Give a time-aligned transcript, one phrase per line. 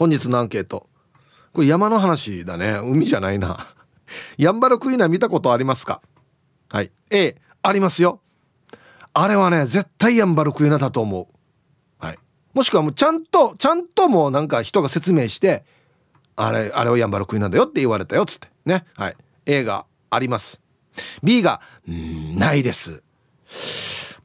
[0.00, 0.88] 本日のアンケート。
[1.52, 2.80] これ山の話だね。
[2.82, 3.66] 海じゃないな。
[4.38, 6.00] ヤンバルクイナ見たことありますか？
[6.70, 6.90] はい。
[7.10, 8.22] A ありますよ。
[9.12, 12.02] あれはね絶対ヤンバルクイナだと思う。
[12.02, 12.18] はい。
[12.54, 15.66] もしくはもうちゃんとちゃんともうなんか人が説明して
[16.34, 18.48] あれあれをヤンバルクイナだよって言われたよっつって。
[18.64, 18.86] ね。
[18.96, 19.16] はい。
[19.44, 20.62] A があります。
[21.22, 23.02] B がんないです。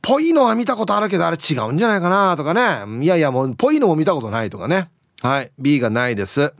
[0.02, 3.04] ぽいのは見たことあるけどあれ違うんじゃないかなとかね。
[3.04, 4.89] いやいやもうぽいのも見たことないとかね。
[5.21, 5.52] はい。
[5.57, 6.54] B がないです。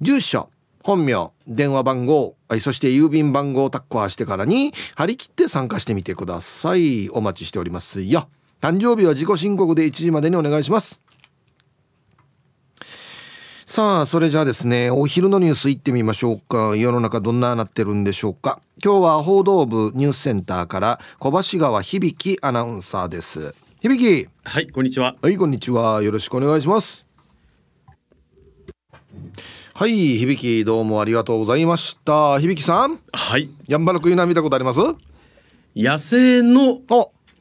[0.00, 0.50] 住所
[0.82, 7.08] 本名電話番号そして郵便番号をタッコアしてからに張り切って参加してみてください。
[7.10, 8.26] お待ちしておりますよ。
[8.62, 11.00] 誕生日は自己申告で1時までにお願いします。
[13.64, 16.76] さあそれじゃあですねお昼のニュースいってみましょうか。
[16.76, 18.60] 世の中どんななってるんでしょうか。
[18.84, 23.52] 今日は報道部ニュースセンターから小橋川響アナウンサーです。
[23.80, 24.28] 響！
[24.44, 25.16] はいこんにちは。
[25.20, 26.00] はいこんにちは。
[26.00, 27.04] よろしくお願いします。
[29.74, 32.38] はい響どうもありがとうございました。
[32.38, 33.00] 響さん。
[33.12, 33.50] はい。
[33.66, 34.78] ヤンバルクイナ見たことあります？
[35.74, 36.78] 野生の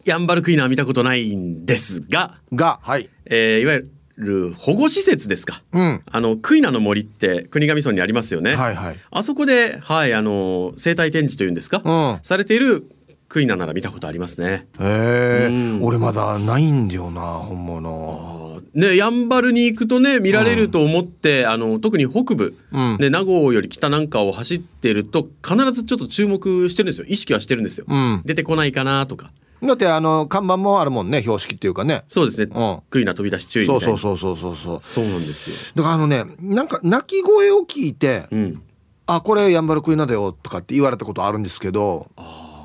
[0.05, 3.09] ヤンバルクイナ見たことないんですががはい。
[3.25, 12.83] えー、いわゆるる保護施設ですか、うん、あのクイナの森って国頭村にありますよね、はいはい、あそこで、はい、あの生態展示というんですか、うん、されている
[13.27, 14.67] クイナなら見たことありますね。
[14.77, 18.61] へえ、うん、俺まだないんだよな本物。
[18.73, 27.07] ねやんばるに行くとね見られると思って、うん、あの特に北部、うん、ね名護より北なんかを走ってると必ずちょっと注目してるんですよ。
[27.07, 27.85] 意識はしてるんですよ、
[28.25, 29.31] 出てこないかなとか
[29.63, 32.03] だってあの看板もあるもんね標識っていうかね。
[32.07, 34.77] そうですね、うん、クイナ飛び出し注意そうそうそうそうそうそう。
[34.81, 35.55] そうなんですよ。
[35.75, 38.61] だからあのねなんか鳴き声を聞いて、うん、
[39.05, 42.09] あこれヤンバルクイナだよとかって言われたことあるんですけど、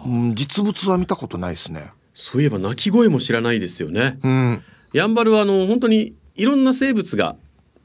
[0.06, 1.92] うん、実物は見たことないですね。
[2.14, 4.62] そういえば鳴き声も知らないですよね、うん、
[4.94, 7.36] ヤンバルはあの本当にいろんな生物が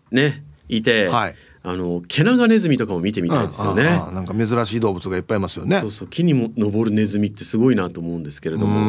[0.09, 3.83] ねいて、はい、あのケナガネズミとかも見てみたいですよね。
[4.11, 5.79] なんか珍しい動物がいっぱいいますよね。
[5.79, 8.79] そうそう木にも登るネズミってすごいなと思うんですけれども。
[8.79, 8.83] う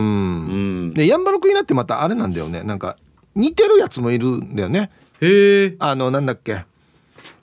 [0.90, 2.62] んでヤンバルクイナってまたあれなんだよね。
[2.62, 2.96] なんか
[3.34, 4.90] 似てるやつもいるんだよね。
[5.20, 5.76] へえ。
[5.80, 6.64] あのなんだっけ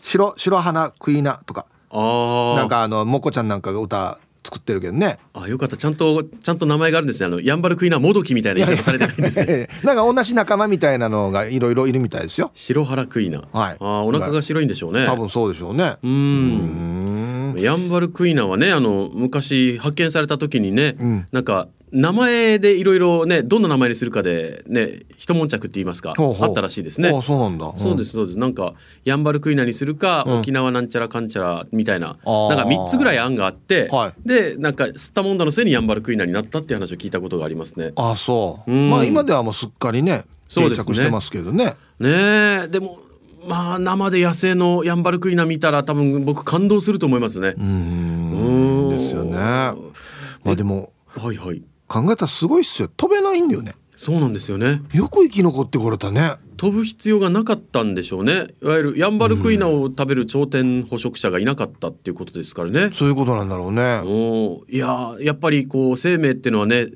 [0.02, 1.68] 白白花クイナとか。
[1.92, 2.60] ああ。
[2.60, 5.20] なんかあのモコちゃんなんかが歌作ってるけどね。
[5.34, 5.78] あよかった。
[5.78, 7.28] ちゃんとちゃんと名前があるんですね。
[7.28, 9.70] あのヤンバルクイナモドキみたいな言い方されてないんですね。
[9.84, 12.52] なんか同じ仲間みたいなのがいろいろいるみたいですよ。
[12.54, 13.44] 白原クイナ。
[13.52, 13.78] はい。
[13.80, 15.06] あお腹が白いんでしょうね。
[15.06, 15.98] 多分そうでしょうね。
[16.04, 17.56] うん。
[17.58, 27.10] ヤンバルクイナはねあの昔発見された時にね、うん、なんか名前でいろいろねどんな名前にするかでね一悶着って言いますかあったらしいですね。
[27.24, 28.40] そうなんだ、うん、そうですそうです。
[28.40, 28.74] なんか
[29.06, 37.92] ヤンバルクイナにするか、うん、沖縄なんちゃらかんちゃらみたいななんか三つぐらい案があって、はい、でなんか吸ったもんだのせいにヤンバルクイナになったっていう話を聞いたことがありますね。
[37.96, 41.76] あそう、うん、まあ今ではもうすっかりね定着してますけどね。
[42.00, 43.00] ねでも
[43.48, 47.56] まあ生で野生のヤンバルクイナ見たら多分僕感動すると思いますね。
[47.58, 48.90] うん。
[48.90, 49.38] ですよね。
[49.38, 52.90] まあでもはいはい考えたらすごいっすよ。
[52.96, 53.76] 飛べないんだよね。
[53.96, 54.82] そうなんですよね。
[54.94, 56.36] よく生き残ってこれたね。
[56.56, 58.48] 飛ぶ必要がなかったんでしょうね。
[58.62, 64.02] いわゆるヤンバルクイナを食べる頂点捕食者がいなかったっていうことですからね、そういうことなんだろうね。
[64.06, 66.88] おいややっぱりこう生命っていうのはね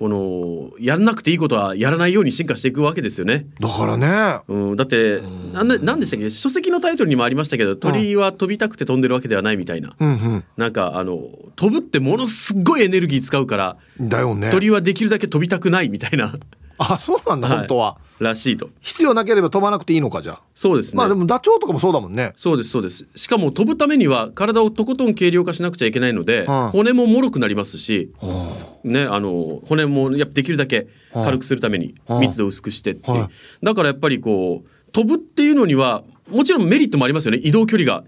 [0.00, 3.44] このやらなくていいことはやらないように進化していくわけですよね。
[3.60, 4.40] だからね。
[4.48, 6.30] うん、だって、うん、なんなんでしたっけ？
[6.30, 9.90] 書籍のタイトルにもありましたけど鳥は飛びたくて飛んでるわけではないみたいな。
[10.00, 11.20] うんうん、なんかあの
[11.54, 16.34] 飛ぶってものすごいエネルギー使うからだよね鳥はできるだけ飛びたくないみたいな。
[16.80, 17.98] あそうなんだ、はい、本当は。
[18.20, 18.68] らしいと。
[18.80, 20.98] 必要なければ飛ばなくていいのかじゃそうですね。
[20.98, 22.32] まあでもダチョウとかもそうだもんね。
[22.36, 23.08] そうですそうです。
[23.16, 33.30] しかも飛ぶためには体をとことん軽量化しなくちゃいけないので、はあ、骨も脆くなりますし、はあ、ねあの骨もやっぱできるだけ軽くするために密度を薄くしてって、はあ、
[33.62, 37.38] だからやっぱりこう飛ぶっていうのにはもちろんメリットもありますよね。
[37.42, 38.04] 移動距離が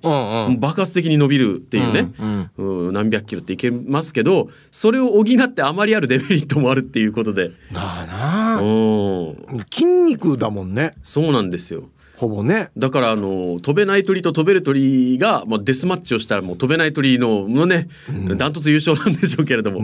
[0.59, 7.51] 爆発的に伸びるっていうね、うんうん、何百キロっていけますけどそれを補ってあまりあるデメリットもあるっていうことで。
[7.73, 9.65] なあなあ。
[9.71, 10.93] 筋肉だもんね。
[11.03, 11.89] そうなんですよ。
[12.17, 12.71] ほぼね。
[12.77, 17.89] だからあの飛べない鳥と飛べる鳥が、まあ、デスマッチをしたらもう飛べない鳥ののね
[18.37, 19.81] ダントツ優勝なんでしょうけれども。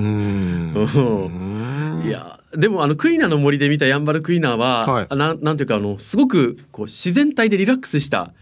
[2.05, 8.33] いやでもあのクイナの森で見たヤンバルクイナは、はい、ななんていうかあのすごくこう自然体でリラックスした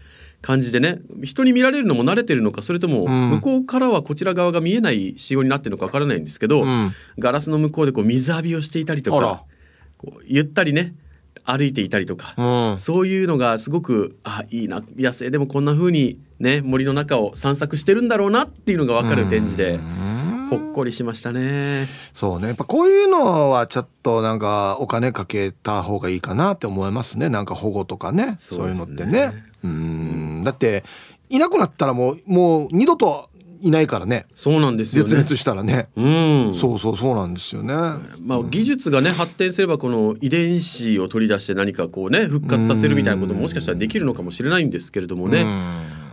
[0.41, 9.43] 感じでね人に見られるのも慣れてるのかそれとも向こうからはこちら側が見えない仕様になってるのかわからないんですけど、うん、ガラスの向こうでこう水浴びをしていたりとか
[9.97, 10.93] こうゆったりね
[11.43, 19.79] 歩いていたりとか、うん、そういうのがすごくあいいな野生でもこんな風にね森の中を散策してるんだろうなっていうのが分かる展示で。
[20.49, 21.87] ほっこりしましたね。
[22.13, 22.47] そうね。
[22.47, 27.29] やっぱこういうのはちょっとなんかお金かけた方がいいかなって思いますね。
[27.29, 28.35] なんか保護とかね。
[28.39, 29.33] そう、ね,、いうのってね。
[29.63, 30.43] うん。
[30.43, 30.83] だって
[31.29, 33.29] いなくなったらもうもう二度と
[33.61, 37.73] いないからねそうなんですよ、ね、絶滅したらね、うん、そうそうそうなんですよね、
[38.19, 45.45] まあ、技術がね発展すればこの遺伝子を取り出して何かこうね復活させるみたいなことももしかしたらできるのかもしれないんですけれどもね、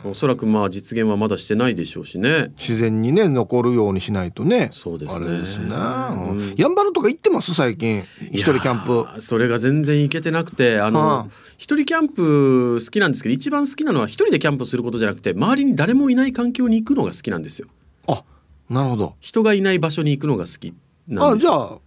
[0.05, 2.53] おそらくまあ実現はまだしてないでしょうしね。
[2.59, 4.69] 自然にね残るようにしないとね。
[4.73, 5.27] そうですね。
[5.27, 7.55] ですね、うん、やんばるとか行ってます？
[7.55, 8.05] 最近。
[8.31, 9.21] 一人キャンプ。
[9.21, 17.69] それが全然行けてなくてあの一人キャンプ好きなんですけど一番好きなのは一人でキャンプすることじゃなくて周りに誰もいない環境に行くのが好きなんですよ。
[18.07, 18.23] あ
[18.69, 19.15] なるほど。
[19.21, 20.75] 人がいない場所に行くのが好き
[21.19, 21.79] あじゃあ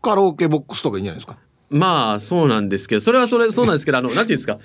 [0.00, 1.38] カラオケボックスとかいいんじゃないですか？
[1.70, 4.58] まあそうなんですけどそれはそれそうなんですけどあのなんていうんですか？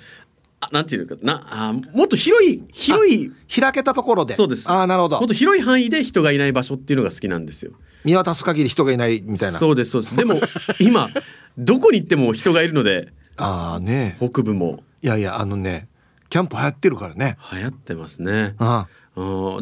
[0.60, 1.46] あなんていうかな。
[1.48, 3.30] あもっと広い広い。
[3.48, 4.34] 開けたところで。
[4.34, 4.70] そうです。
[4.70, 5.18] あなるほど。
[5.18, 7.72] もっと広い範囲で人がいない場所っていうのが好きなんですよ。
[8.04, 9.58] 見渡す限り人がいないみたいな。
[9.58, 10.16] そうですそうです。
[10.16, 10.40] でも
[10.80, 11.10] 今
[11.56, 14.16] どこに行っても人がいるのでああね。
[14.18, 14.82] 北部も。
[15.02, 15.88] いやいやあのね
[16.28, 17.36] キャンプ流行ってるからね。
[17.52, 18.54] 流行ってますね。
[18.58, 18.98] ああ。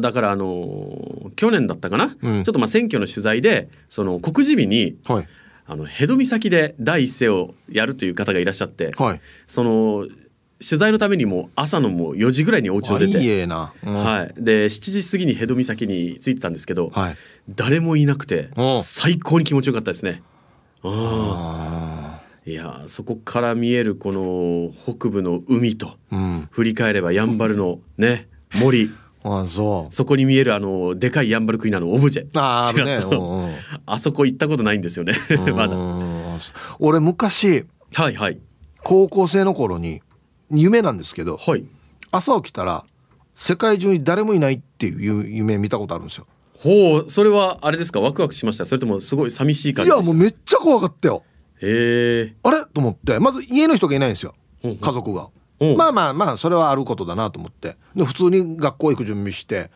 [0.01, 5.27] だからあの去年だったかな、うん、ちょっとまあ選挙の取材でその告示日に、はい、
[5.65, 10.07] あのヘド岬で第一声をやるという方がいらっしゃって、はい、その
[10.59, 13.19] 取材のためにも朝のもう4時ぐらいにお家を出て。
[13.19, 17.15] いいな、うん、はい、で7時過ぎにヘド岬に着いてたんですけど、はい、
[17.49, 18.49] 誰もいなくて
[18.81, 20.23] 最高に気持ちよかったですね。
[20.83, 28.91] あいやそこから見えるこの北部の海と、うん、振り返ればやんばるのね森。
[29.23, 29.93] あそう。
[29.93, 32.39] そこに見えるあのでかいヤンバルクイナのオブジェ。
[32.39, 33.01] ああ、ね、
[33.85, 35.13] あそこ行ったことないんですよね。
[35.53, 35.75] まだ。
[36.79, 38.39] 俺昔はいはい。
[38.83, 40.01] 高校生の頃に
[40.51, 41.65] 夢なんですけど、はい、
[42.11, 42.85] 朝起きたら
[43.35, 46.27] 世界中に誰もいないっていう夢見たことあるんですよ。
[46.59, 47.99] ほうそれはあれですか？
[47.99, 48.65] ワクワクしました？
[48.65, 51.23] それともすごい寂しい感じいやもうめっちゃ怖かったよ。
[51.61, 52.65] へえあれ？
[52.65, 53.19] と思って。
[53.19, 54.33] まず家の人がいないんですよ。
[54.63, 55.29] 家族が。
[55.75, 57.77] まあまあまあそれはあることだなと思って。
[57.95, 59.69] で普通に学校行く準備して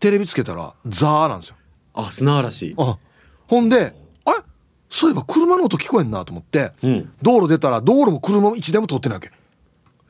[0.00, 1.56] テレビつけたらザーなんですよ。
[1.94, 2.74] あ砂嵐。
[2.78, 2.98] あ
[3.46, 3.94] ほんで
[4.24, 4.42] あれ？
[4.88, 9.30] そういえば車の音聞こえんなと思って、うん、道路出たら道路も車も一台も通ってないわけ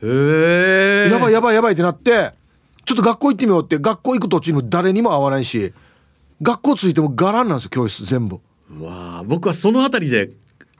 [0.02, 2.32] へえやばいやばいやばいってなって
[2.84, 5.72] ちょっと学校行ってみようって学校行く途中の誰にも会わないし
[6.42, 8.40] 学校着いてもガランなんですよ教室全部。
[8.80, 10.30] わあ僕はその辺りで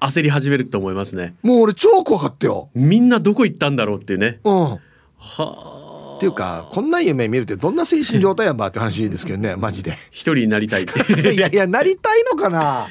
[0.00, 1.36] 焦り始めると思いますね。
[1.42, 2.70] もう俺超怖かったよ。
[2.74, 4.40] みんなどこ行ったんだろうっていうね。
[4.42, 4.64] うん。
[4.64, 4.80] は
[5.18, 5.81] あ
[6.22, 9.98] っていうかこんな夢見るってどんな精神状態やんばって話ですけどね マジで。
[10.12, 10.84] 一人になりたい。
[11.34, 12.86] いやいやなりたいのかな？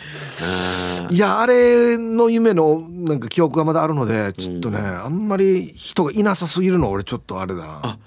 [1.10, 7.80] いやあれの夢のなんか記憶がまだあるのでちょっとね、うん、あんまり人がいなさすぎるの俺ちょっとあれだな。
[7.84, 7.98] あ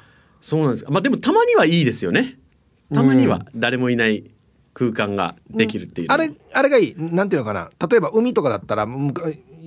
[0.42, 0.92] そうなんですか。
[0.92, 2.38] まあでもたまにはいいですよね。
[2.92, 4.24] たまには誰もいない
[4.74, 6.94] 空間ができるっていう、うん、あれあれがいい。
[6.98, 7.70] なんていうのかな？
[7.88, 8.86] 例えば海とかだったら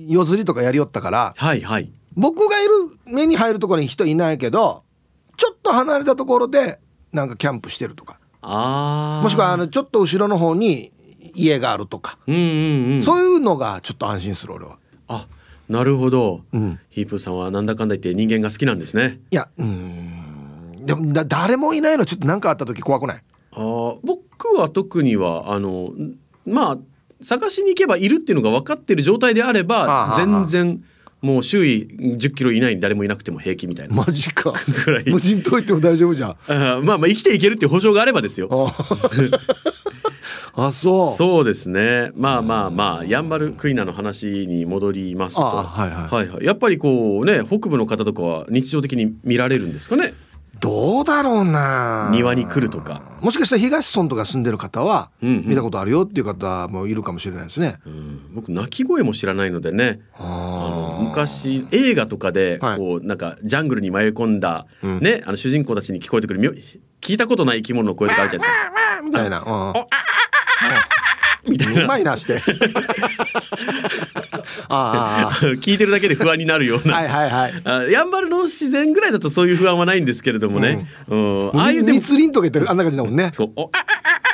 [0.06, 1.90] 夜釣りとかやりよったからはいはい。
[2.14, 2.72] 僕がいる
[3.12, 4.84] 目に入るところに人いないけど
[5.38, 6.78] ちょっと離れたところで
[7.12, 8.18] なんかキャンプしてるとか。
[8.42, 10.92] あもしくはあのちょっと後ろの方に
[11.34, 14.76] 家があるとか、うんうんうん、そういうのがちょっと安心する俺は。
[15.08, 15.26] あ
[15.68, 19.20] なるほど、うん、ヒープーさんはなんだかんだ言って人間が好きなんですね。
[19.30, 20.84] いやうん。
[20.86, 23.22] でもだ誰もいないのちょっと何かあった時怖くない？
[23.52, 25.90] あ僕は特にはあの
[26.46, 26.78] まあ
[27.20, 30.84] 探しに行けばいるっていうのが分かってる状態であれば全然
[31.20, 33.94] もう周囲10キロ以内に誰もいなくても平気みたいな。
[33.94, 34.52] マジか。
[35.06, 36.36] 無人島行っても大丈夫じゃん。
[36.48, 38.72] あまあまあ生きていけるっていう保証があればですよ。
[40.54, 41.10] あそう。
[41.10, 42.10] そうですね。
[42.14, 45.42] まあまあまあやんばるクイナの話に戻りますと。
[45.42, 50.14] はいはい、はいはい、やっぱりこうね北部の方とかは日常的に見られるんですかね？
[50.60, 52.08] どうだろうな。
[52.12, 53.02] 庭に来るとか。
[53.20, 60.00] もしかしたら東村とか住んでる方は見たことあるよっていう方もいるかもしれないですね、うん、僕鳴き声も知らないのでね。
[60.14, 66.38] あの昔映画とかでこう、なんかジャングルに迷い込んだ、ねあの主人公たちに聞こえてくる
[67.00, 69.02] 聞いたことない生き物の声とかあるじゃないですか。
[69.02, 69.44] みたいな、
[71.46, 71.84] みたいな。
[71.84, 72.42] うまいなして。
[74.14, 74.22] あ
[75.60, 76.94] 聞いてるだけで不安になるような。
[76.94, 77.30] はいはい
[77.64, 77.92] はい。
[77.92, 83.30] やんばるの自然ぐらいだとそういう不安はないんですけれどもね、うん、うん、ああいう密林とか言ってあんな感じだもんね。
[83.34, 83.50] そう。
[83.56, 83.84] おあああ
[84.24, 84.28] あ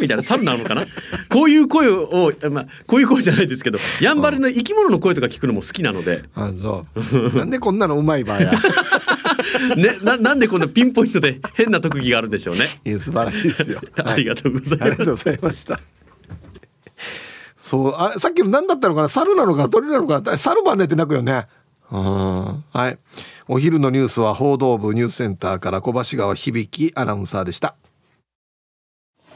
[0.00, 0.86] みたいな猿なのかな？
[1.30, 6.24] こういう声を、まあ、こういう声じゃないですけどやんばるの生き物の声とか聞くのも好きなので。
[6.34, 7.38] あそう。
[7.38, 8.52] なんでこんなのうまい場合や。
[9.76, 12.80] ね、ななんでこんなピンポイントで変な特技があるんでしょうね。
[12.84, 13.80] いや素晴らしいですよ。
[14.04, 14.84] ありがとうございます。
[14.84, 15.80] ありがとうございました。
[17.62, 19.08] そうあさっきの何だったのかな？
[19.08, 20.20] 猿なのか鳥なのか？
[20.20, 21.46] な猿番ねって泣くよね。
[21.92, 22.64] うん。
[22.72, 22.98] はい。
[23.46, 27.76] お昼のニュースは報道部ニュースセンターから小橋川響アナウンサーでした。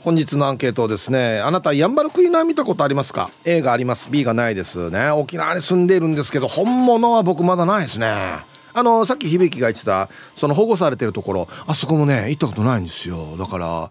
[0.03, 1.41] 本日のアンケートですね。
[1.41, 4.09] あなたヤンバルクイナー見たことありますか？A があります。
[4.11, 5.11] B がないですね。
[5.11, 8.09] 沖縄に住んでいるんですけど本物は僕まだないですね。
[8.09, 13.37] あのさっき響が言ってたその保護されてるところあそこもね行ったことないんですよ。
[13.39, 13.91] だから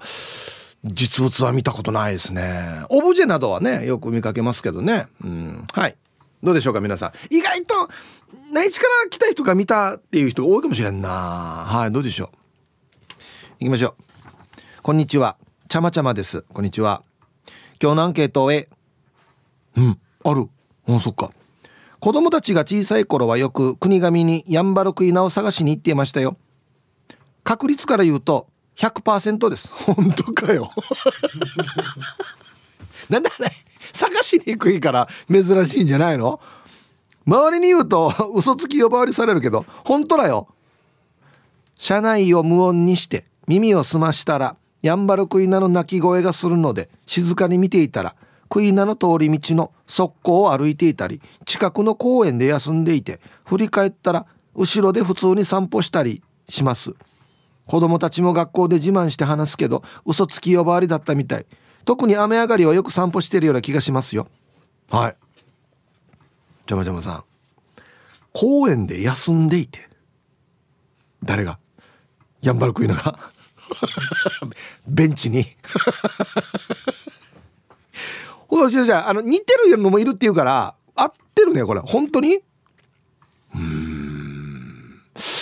[0.85, 2.83] 実物は見たことないですね。
[2.89, 5.07] オブジェなどはねよく見かけますけどね。
[5.23, 5.65] うん。
[5.73, 5.95] はい。
[6.43, 7.11] どうでしょうか皆さん。
[7.35, 7.89] 意外と
[8.53, 11.09] 内地から来た人が見たっていう人が多いかもしれんな。
[11.09, 11.91] はい。
[11.91, 12.29] どうでしょう。
[13.61, 14.03] 行きましょう。
[14.83, 15.37] こんにちは。
[15.69, 16.43] ちゃまちゃまです。
[16.53, 17.01] こんにちは。
[17.81, 18.69] 今日のアンケートへ。
[19.75, 19.99] うん。
[20.23, 20.47] ある。
[20.87, 21.31] あそっか。
[21.99, 26.37] 子供たちが小さい頃はよく国神にヤンバルクイナを探しに行っていましたよ。
[27.43, 29.69] 確率から言うと100%です。
[29.73, 30.71] 本当かよ。
[33.09, 33.51] なんであれ
[33.93, 36.39] 探しにくいから珍しいんじゃないの？
[37.25, 40.47] 周りに言うと 嘘つき呼ばわりされるけど本当だよ。
[41.77, 48.15] 車内を無音にして耳を澄ましたらヤンバルクイナの鳴き声がするので静かに見ていたら
[48.49, 56.93] クイナの通り道の側溝を歩いていたり近くの公園で休んでいて振り返ったら後ろで普通に散歩したりします。
[57.67, 61.45] 子供たちも学校で自慢して話すけど嘘つき呼ばわりだったみたい。
[61.85, 64.27] 特に雨上がりはよく散歩してるような気がしますよ。
[64.89, 65.15] はい。
[66.67, 67.23] じゃまじゃまさん。
[68.33, 69.87] 公園で休んでいて。
[71.23, 71.59] 誰が？
[72.41, 73.19] ヤンバルクイナが。
[74.87, 75.45] ベンチに。
[78.47, 81.81] ほらじゃあじゃあの似てるのもいるっていうから合ってるねこれ。
[81.81, 82.39] 本当に？
[83.53, 85.01] うん。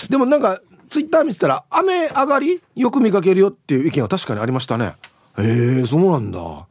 [0.09, 0.61] でもなんか
[0.93, 2.61] ツイッター見てたら雨上がり？
[2.75, 4.93] よく見かけるよっていう意見は確かにありましたね。
[5.39, 6.67] へえそうなんだ。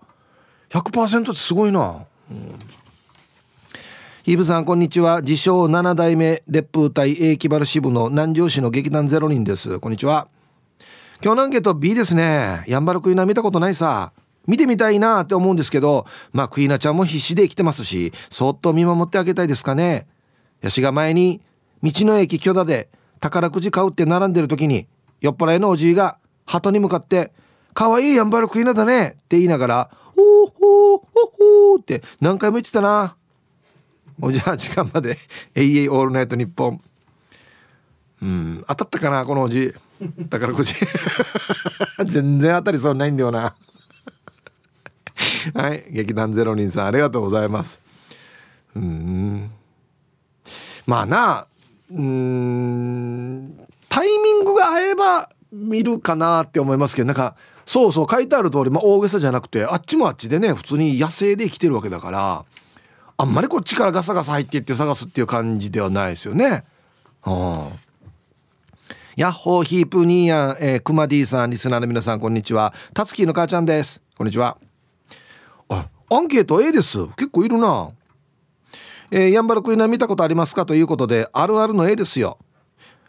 [0.71, 2.55] 100%ってすごいな、うん、
[4.23, 5.23] ヒブさんこんにちは。
[5.23, 9.81] 自称7代目烈風隊 A 木原支部の南城市の劇団ゼロ人です。
[9.81, 10.29] こんにちは。
[11.21, 12.63] 今日のアンケート B ですね。
[12.69, 14.13] ヤンバルクイナ見たことないさ。
[14.47, 20.07] 見てみたいなって思うんですけどまあクイナちゃんも必死で来てますしそっと見守ってあげたいですかね。
[20.61, 21.41] ヤシが前に
[21.83, 22.89] 道の駅許田で
[23.23, 24.89] 宝くじ買うって並んでる時に
[25.21, 27.31] 酔っ払いのおじいが鳩に向かって
[27.73, 31.09] 「かわいいヤンバルクイナだね」って言いながら「おーほーほ
[31.75, 33.17] ほー」って何回も言ってたな。
[34.21, 35.19] おじゃあ時間まで
[35.55, 36.81] 「えいえいオールナイトニッポン」
[38.23, 39.73] うん当たったかなこのおじ
[40.29, 40.75] 宝くじ。
[42.05, 43.55] 全然当たりそうないんだよな。
[45.55, 47.81] はい劇団ゼロ人さんありがとうございます。
[48.75, 49.51] うん。
[50.87, 51.47] まあな
[51.95, 62.45] うんタイミングが合えば見るかなって思いますけどなんかそうそう書いてある通り、まあ、大げさじゃなくてあっちもあっちでね普通に野生で生きてるわけだから
[63.19, 66.65] あんまりこっちからガサガサ入っていって探すっていう感じではないですよね。
[67.21, 67.93] はあ
[69.17, 72.73] ヤッホーヒープニーヤン、えー、クマディさん、リスナーの皆さん、こんにちは。
[72.95, 74.01] タツキーの母ちゃんです。
[74.17, 74.57] こんにちは。
[75.69, 77.07] あ、アンケート A です。
[77.09, 77.91] 結構いるな。
[79.15, 82.39] えー、ヤンバルクイナ見たことありますかということで、あるあるの A ですよ。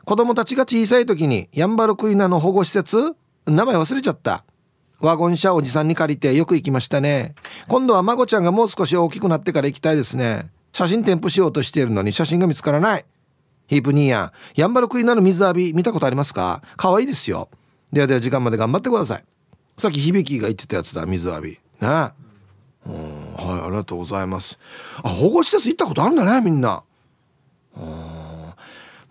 [0.03, 4.43] 子供たちが小さい時に、ヤンバルクイナの保護施設名前忘れちゃった。
[4.99, 7.35] ワゴン車おじさんに借りてよく行きましたね。
[7.69, 10.49] 今度は孫ちゃんがもう少し大きくなってから行きたいですね。
[10.73, 13.05] 写真添付しようとしているのに写真が見つからない。
[13.67, 16.61] ヒープニーヤン、ヤンバルクイナの水浴び見たことありますか？
[16.75, 17.47] 可愛いですよ。
[17.93, 19.23] ではでは時間まで頑張ってください。
[19.77, 21.49] さっき響が言ってたやつだ、水浴び。
[21.79, 22.22] ね。
[22.85, 24.59] うん、はい、ありがとうございます。
[25.03, 26.83] あ、保護施設行ったことあるんだね、みんな。
[27.77, 28.55] うん、も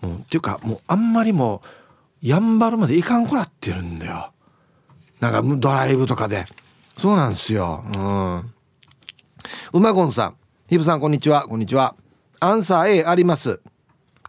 [0.02, 1.62] う、っていうか、もうあんまりも
[2.22, 4.32] う、やんばるまで行かんくなってるんだよ。
[5.20, 6.46] なんかドライブとかで。
[6.96, 7.84] そうなんですよ。
[7.96, 8.38] うん。
[9.72, 10.36] うまごんさん。
[10.68, 11.48] ヒブさん、こんにちは。
[11.48, 11.94] こんにちは。
[12.40, 13.60] アンサー A あります。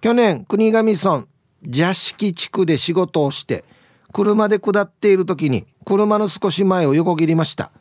[0.04, 1.26] 去年国頭村
[1.64, 3.64] 邪式地区で仕事をして
[4.12, 7.72] 車で下っている時に車の少し前を横切りました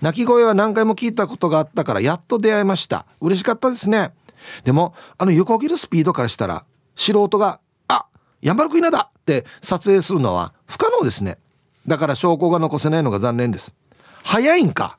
[0.00, 3.06] 鳴き声は何回も聞いたことがあったからやっと出会いました。
[3.20, 4.12] 嬉しかったですね。
[4.64, 6.64] でもあの横切るスピードからしたら
[6.96, 8.06] 素人が「あ
[8.40, 11.38] ヤンバルクイナだ!」って撮影するのは不可能ですね。
[11.86, 13.74] だから証拠が残せないのが残念です。
[14.24, 14.98] 速いんか？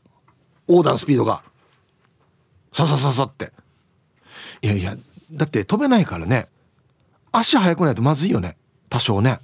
[0.67, 1.41] 横断スピードが。
[2.73, 3.51] ささささって。
[4.61, 4.95] いやいや
[5.31, 6.47] だって飛べないからね。
[7.31, 8.57] 足速くないとまずいよね。
[8.89, 9.39] 多少ね。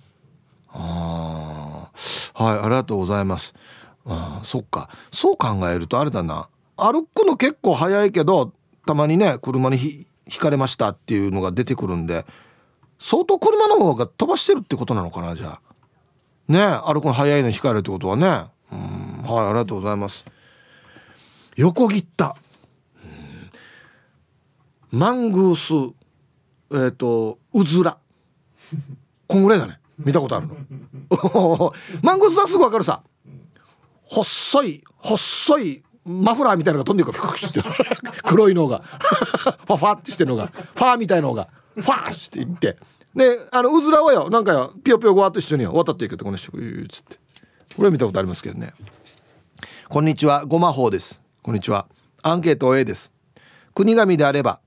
[0.70, 1.90] あ
[2.36, 3.54] あはいありがとうございます。
[4.08, 4.90] あそっか。
[5.12, 6.50] そう考えるとあれだな。
[6.78, 8.54] 歩くの結構早いけど
[8.86, 12.26] たまにね車にひひかれましたっていうのが出てくるんで
[13.00, 15.62] 相当車の方が飛ばしてるってことなのかなじゃあ。
[16.48, 18.46] ね歩くの早いのにひかれるってことはね。
[18.72, 20.26] うんはいありがとうございます。
[21.56, 22.36] 横切った。
[24.90, 25.94] マングース
[26.72, 27.98] えっ、ー、とうずら。
[29.28, 29.80] こんぐらいだね。
[29.98, 30.56] 見たことあるの。
[32.02, 33.04] マングースはすぐわかるさ。
[34.08, 37.12] 細い細いマフラーみたいなのが飛んでいく。
[37.12, 37.62] かって
[38.24, 38.80] 黒いのが。
[39.68, 40.48] ファファってしてるのが。
[40.48, 41.50] ファーみたいのが。
[41.76, 42.78] ファーって言って。
[43.16, 47.18] であのうずらはよなんかよピヨピヨごわと一緒に渡っていくってこの人うーっつって。
[47.76, 48.74] これ見たことありますけどね。
[49.90, 50.46] こんにちは。
[50.46, 51.22] ごまほうです。
[51.42, 51.88] こんにちは。
[52.24, 53.14] アンケート A です。
[53.76, 54.60] 国神であれば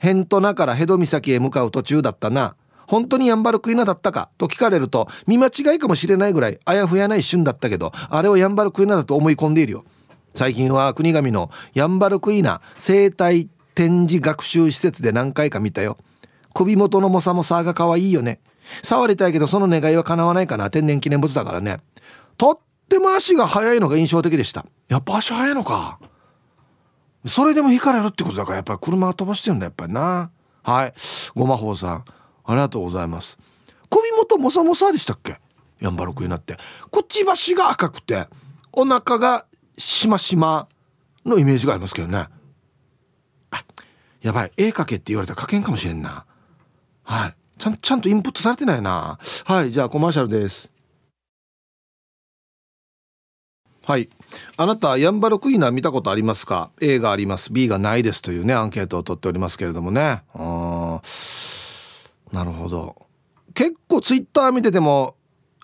[0.00, 2.56] 辺と名から戸岬へ向かう途中だったな。
[2.92, 4.28] 本当にヤンバルクイナだったか？
[4.36, 9.84] と聞かれると見間違いかもしれないぐらいあやふやな一瞬だったけどあれをヤンバルクイナだと思い込んでいるよ。
[10.34, 15.96] 最近は国神のヤンバルクイナ生態展示学習施設で何回か見たよ。
[16.52, 18.40] 首元のモサモサが可愛いよね。
[18.82, 20.70] 触りたいけどその願いは叶わないかな。
[20.70, 21.78] 天然記念物だからね。
[22.36, 22.58] とっ
[22.90, 24.66] ても足が速いのが印象的でした。
[24.88, 25.98] やっぱ足速いのか。
[27.24, 30.30] それでも引かれるってことだからやっぱり車が飛ばしてるんだやっぱりな。
[30.62, 30.94] はい。
[31.34, 32.04] ごまほうさん。
[32.44, 33.38] ありがとうございます。
[33.90, 35.38] 首元モサモサでしたっけ？
[35.80, 36.56] ヤンバルクになって。
[36.90, 38.26] くちばしが赤くて
[38.72, 39.46] お腹が
[39.76, 40.68] しましま
[41.24, 42.26] のイメージがありますけどね。
[43.50, 43.64] あ
[44.22, 44.52] やばい。
[44.56, 46.24] 絵描けって言われたら描けんかもしれんな。
[47.02, 47.34] はい。
[47.58, 49.18] ちゃんちゃんとインプットされてないな。
[49.44, 49.70] はい。
[49.70, 50.70] じゃあコマーシャルです。
[53.84, 54.08] はい。
[54.56, 57.52] あなたヤンバルクイナ見たことありますか？A があります。
[57.52, 60.22] B がないですというねアンケートを取っておりますけれどもね。
[60.34, 61.02] あ
[62.32, 62.96] なるほど。
[63.54, 65.16] 結構ツイッター見てても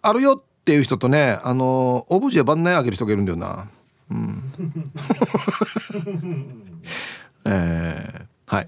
[0.03, 3.69] あるよっていう人とねあのオブジェ番内あげる人がいるんだよな。
[4.11, 4.53] うん。
[7.45, 8.67] えー、はい。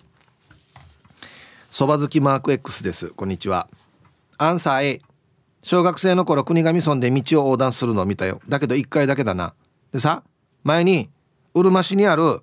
[1.70, 3.08] そば好きマーク X です。
[3.08, 3.68] こんにちは。
[4.38, 5.00] アンサー
[5.62, 8.40] 小学生の頃国頭村で道を横断するのを見たよ。
[8.48, 9.52] だけど1回だけだな。
[9.92, 10.22] でさ
[10.64, 11.10] 前に
[11.54, 12.40] うるま市にある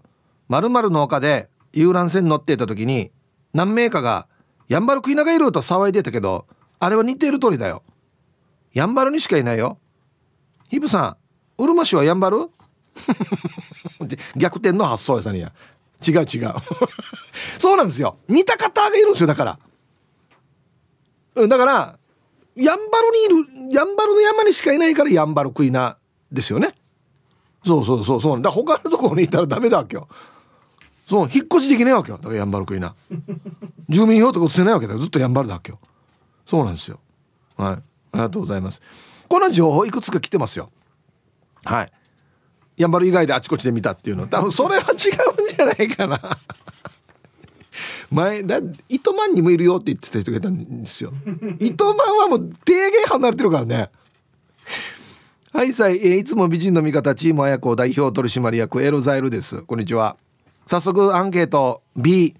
[0.50, 3.12] 〇〇の丘で遊覧船乗っていた時に
[3.54, 4.28] 何名かが
[4.67, 6.45] 「やんばるクイナがいる!」と騒いでたけど
[6.80, 7.84] あれは似ている通りだよ。
[8.73, 9.77] やんばるにしかいないよ。
[10.69, 11.17] ヒブさ
[11.58, 12.49] んうるま市はやんばる？
[14.36, 15.51] 逆転の発想やさにや。
[16.08, 16.53] 違う違う。
[17.58, 18.17] そうなんですよ。
[18.27, 19.60] 似た方がいるんですよだから。
[21.47, 21.97] だから
[22.56, 23.12] やんばる
[23.45, 25.97] にいるやんばるの山にしかいないからやんばるクイナ
[26.32, 26.75] ですよね。
[27.65, 28.51] そうそうそうそうだ。
[28.51, 30.08] 他のところにいたらダメだわけよ。
[31.08, 32.17] そう引っ越しできないわけよ。
[32.17, 32.93] だからやんばるクイナ
[33.88, 35.00] 住民票とか移せないわけだよ。
[35.00, 35.80] ずっとやんばるだわけよ。
[36.46, 37.00] そうなんですよ。
[37.56, 37.72] はい。
[37.72, 37.82] あ
[38.13, 38.82] りがとうございます。
[39.30, 40.70] この情報いくつか来てますよ。
[41.63, 41.91] はい。
[42.76, 44.28] やんばる以外であちこちで見たっていうの。
[44.28, 46.20] 多分それは違うんじゃないかな。
[48.12, 51.13] 前だ糸満にもいるよって言ってた人がいたんですよ。
[51.60, 53.91] 糸満はもう低減離れてるからね。
[55.54, 59.63] はいさい、えー、いつも美人の味方チーム綾子代表取締役エロザイルです。
[59.63, 60.17] こんにちは
[60.67, 61.82] 早速アンケート。
[61.95, 62.36] B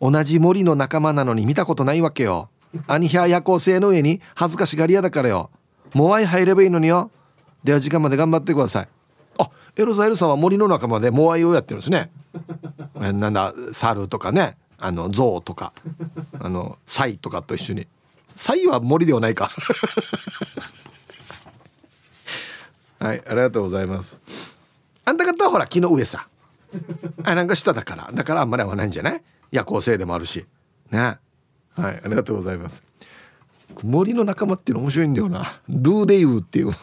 [0.00, 2.48] 同じ森の仲間なのに見たことないわけよ。
[2.86, 5.50] アニヒャ夜行性の上に恥ずかしがり屋だからよ。
[5.92, 7.10] もう愛入ればいいのによ。
[7.64, 8.88] では時間まで頑張ってください。
[9.38, 12.10] あエロザイルさんは森の仲間でモアイをやってるんですね。
[12.94, 14.56] なんだ猿とかね。
[14.78, 15.74] あの象とか。
[16.40, 17.86] あのサイとかと一緒に。
[18.28, 19.50] サイは森ではないか。
[23.00, 24.16] はいありがとうございます。
[25.04, 26.26] あんた方はほら木の上さ。
[27.24, 28.10] あなんか下だから。
[28.12, 29.22] だからあんまり合わないんじゃない？
[29.50, 30.44] 夜行性でもあるし。
[30.90, 31.18] ね。
[31.74, 32.82] はいありがとうございます。
[33.82, 35.60] 森の仲間っていうの面白いんだよな。
[35.68, 36.72] ドゥーデイウっていう。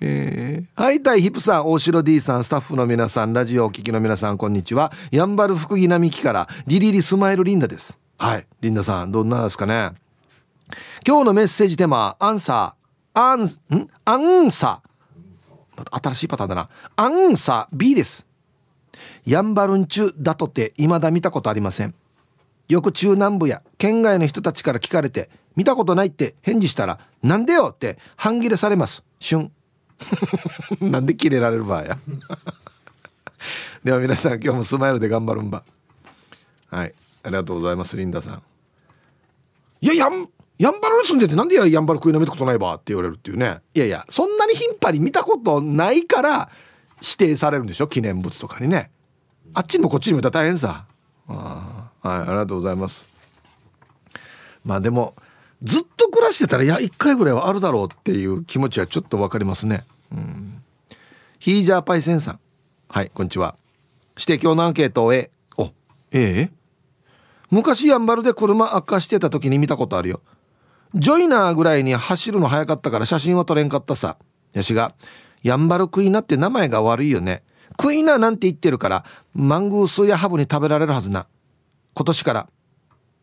[0.00, 4.92] えー、はいたいヒップさん大城 D さんスタッフの皆さんラジオお聞きの皆さんこんにちは。
[5.10, 7.98] やんばる福木並木からリリリスマイルリンダです。
[8.18, 9.92] はいリンダさんどんなですかね？
[11.06, 13.18] 今日のメッセージテーマアンサー。
[13.18, 13.48] アンん？
[14.04, 14.88] アンサー。
[15.90, 16.68] 新しいパターンだな。
[16.96, 18.26] アンサー B です。
[19.24, 21.94] やんばるんちゅだとて未だ見たことありません。
[22.68, 29.02] よく中南部や県外の人たちから聞かれて見たことないって返事したらなんでよって半切れされます。
[29.20, 29.50] 旬
[30.80, 31.98] なんでキレられる場合や。
[33.82, 35.64] では皆さん今日もスマイルで頑張るんば。
[36.70, 36.94] はい。
[37.22, 38.42] ありがとうございますリンダさん。
[39.80, 40.28] いややん
[40.58, 43.60] やんばるに住んでてなんでやんばる食いの見たことないばって言われるっていうね。
[43.74, 46.50] いやいやそんなに頻繁に見たことないから
[47.02, 47.88] 指定されるんでしょ？
[47.88, 48.90] 記念物とかにね。
[49.52, 50.86] あっちにもこっちにもいたら大変さ。
[51.28, 53.06] あはいありがとうございます。
[54.64, 55.14] まあでも
[55.62, 59.84] ずっと暮らしてたらいや1回ぐらいはあるだろうっていう気持ちはちょっと分かりますね。
[60.10, 60.62] うん。
[61.38, 62.40] ヒージャーパイセンさん。
[62.88, 63.56] はいこんにちは。
[64.18, 65.64] 指摘のアンケートをえお
[66.12, 66.50] ええ。
[67.50, 70.22] 昔やんばるで車悪化してた時に見たことあるよ。
[70.94, 74.16] ジョイナーぐらいに走るの早かったから写真は撮れんかったさ。
[74.52, 74.94] やしが
[75.42, 77.42] やんばるクイナって名前が悪いよね。
[77.76, 81.26] クイナなんて言ってるからマングースやハブに食べられるはずな。
[81.94, 82.48] 今年から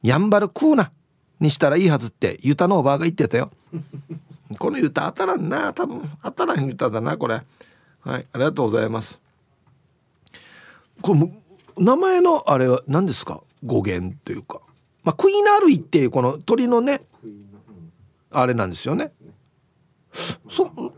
[0.03, 0.91] やんばるクーナ
[1.39, 3.51] にしたらいいはずってユタのおばあが言ってたよ。
[4.59, 5.73] このユタ当たらんな。
[5.73, 7.35] 多分当たらんユタだなこれ。
[8.01, 9.19] はいありがとうございます。
[11.01, 11.31] これ
[11.77, 13.41] 名前のあれは何ですか？
[13.65, 14.61] 語源というか。
[15.03, 17.01] まあクイナ類っていうこの鳥のね
[18.33, 19.11] あれなんですよね。
[20.49, 20.93] そそも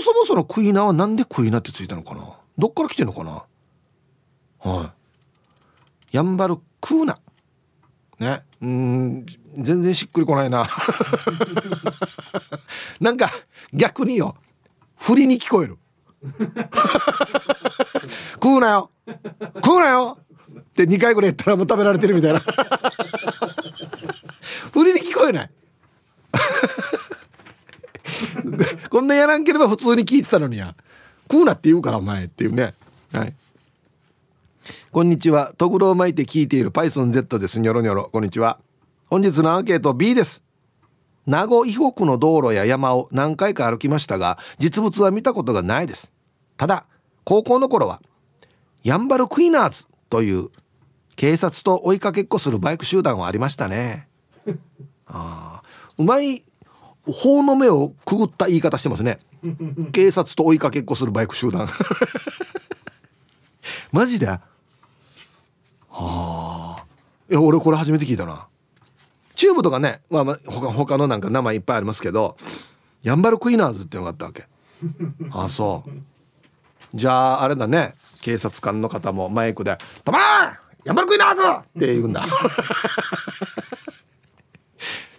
[0.00, 2.38] そもそのクイナはなんでクイナってついたのかな？
[2.56, 3.44] どっから来てんのかな？
[4.58, 4.92] は
[6.12, 6.16] い。
[6.16, 7.18] やんばるクーナ。
[8.18, 8.42] ね。
[8.60, 10.66] うん全然しっくりこないな。
[13.00, 13.30] なんか
[13.72, 14.36] 逆によ。
[14.96, 15.78] 振りに聞こえる。
[18.34, 18.90] 食うなよ。
[19.64, 20.18] 食うなよ。
[20.58, 22.40] って2回ぐらい言ったらもう食べられてるみたいな。
[24.72, 25.50] 振りに聞こえない。
[28.90, 30.74] こんなやらんければ普通に聞いてたのにや。
[31.30, 32.74] 食うなって言うからお前っていうね。
[33.12, 33.34] はい。
[34.90, 35.52] こんにちは。
[35.56, 37.60] とぐろを巻いて聞いている PythonZ です。
[37.60, 38.08] ニョロニョロ。
[38.10, 38.58] こんにちは。
[39.08, 40.42] 本日のアンケート B です。
[41.26, 46.10] 名護以北の道路や山を何回か歩きましたが実物は見たことがないです。
[46.56, 46.86] ただ
[47.24, 48.00] 高校の頃は
[48.82, 50.48] ヤンバルクイナーズという
[51.16, 54.08] 警察と追いかけっこするバイク集団はありましたね。
[55.06, 55.57] あ
[55.98, 56.44] うまい
[57.04, 59.18] 法の目をくぐった言い方してますね。
[59.92, 61.68] 警察と追いかけっこするバイク集団。
[63.92, 64.26] マジで？
[64.28, 64.40] は
[65.90, 66.84] あ。
[67.30, 68.46] いや俺これ初めて聞いたな。
[69.34, 72.36] チューブとかね、まあ、まあ他他のなんか名前いっぱいありますけど
[73.02, 74.46] ヤンバルクイナーズっていうのがあったわけ。
[75.30, 75.90] ああそう。
[76.94, 77.94] じゃああれだね。
[78.20, 80.18] 警察官の方もマイクで「止ま
[80.50, 80.58] れ！
[80.84, 82.24] ヤンバルクイナーズ!」って言うんだ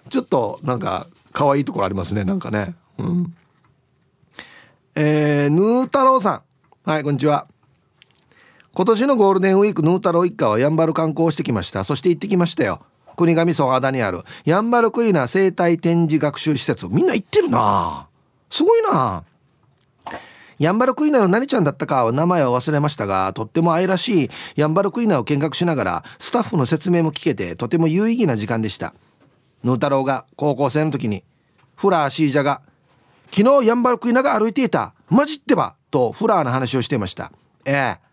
[0.10, 2.76] ちょっとなんか可愛いところありますねなんかね。
[2.98, 3.36] うん。
[4.95, 6.43] えー、ヌー太郎さ
[6.86, 6.89] ん。
[6.89, 7.48] はいこんにちは。
[8.74, 11.84] 今年のゴールデンウィークヌー太郎一家はやんばる観光してきました。
[11.84, 12.82] そして行ってきましたよ。
[13.15, 14.24] 国頭村和田にある。
[14.45, 16.88] やんばるクイナ生態展示学習施設。
[16.88, 18.08] みんな行ってるな。
[18.50, 19.24] すごいな。
[20.60, 28.93] ヤンバルクイナの何ちゃんだったかは名前を忘れましたがとっても愛らしいヤンバルクイナを見学しながらスタッフの説明も聞けてとても有意義な時間でした。
[29.63, 31.24] ヌー太郎が高校生の時に
[31.76, 32.62] フラーシージャが
[33.32, 34.93] 「昨日ヤンバルクイナが歩いていた。
[35.10, 37.32] マジってば!」とフラーの話をしていました。
[37.65, 38.10] ええ。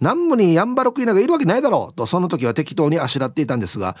[0.00, 3.96] 南部にヤンバルクイナがいるわけないだろうとその時は適当にあしらっていたんですが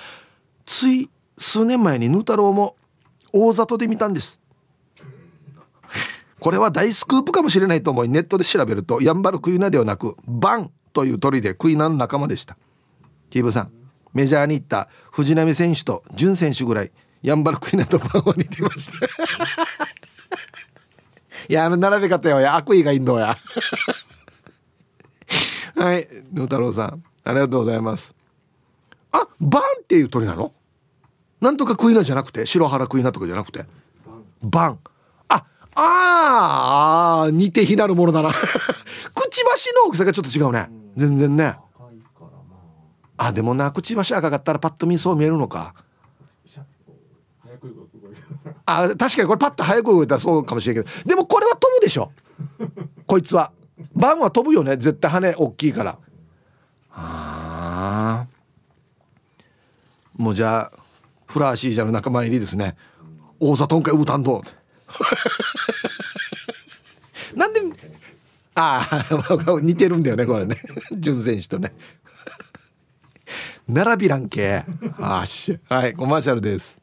[0.64, 2.76] つい数年前にヌー太郎も
[3.32, 4.40] 大里で見たんです。
[6.40, 9.02] これは大スクープかもしれないと思いネットで調べると。
[9.02, 12.56] ヤンバルクイナではなくバンという鳥でクイナの仲間でした。
[13.28, 13.79] キーブさん。
[14.12, 16.90] メジャーに行った藤波選手と潤選手ぐらい
[17.22, 19.06] ヤンバルクイナとバンは似てました。
[21.48, 22.40] いやあの並べ方よ。
[22.40, 23.36] や悪意がいいんどや。
[25.76, 28.14] はい野太郎さんありがとうございます。
[29.12, 30.52] あバンっていう鳥なの？
[31.40, 32.46] なんとかクイナじゃなくて？
[32.46, 33.64] 白原クイナとかじゃなくて？
[34.42, 34.78] バン。
[35.28, 38.30] ああー似て非なるものだな。
[39.14, 40.68] くちばしの大きさがちょっと違うね。
[40.96, 41.56] 全然ね。
[43.22, 45.74] あでもなくちばし赤かったらパッと見そう見えるのか。
[48.64, 51.04] あ確かにこれパッと早く動いたらそうかもしれんけど。
[51.04, 52.12] でもこれは飛ぶでしょ。
[53.06, 53.52] こいつは。
[53.94, 54.78] バンは飛ぶよね。
[54.78, 55.98] 絶対羽大きいから。
[56.92, 58.26] ああ
[60.16, 60.78] もうじゃあ
[61.26, 62.74] フラーシージャの仲間入りですね。
[63.38, 64.42] 大里んかウータンド
[67.36, 67.60] なんで
[68.54, 70.56] ああ 似てるんだよねこれね。
[70.96, 71.74] 純選手とね。
[73.70, 74.64] 並びらんけ。
[74.98, 76.78] あしはいコマーシャルです。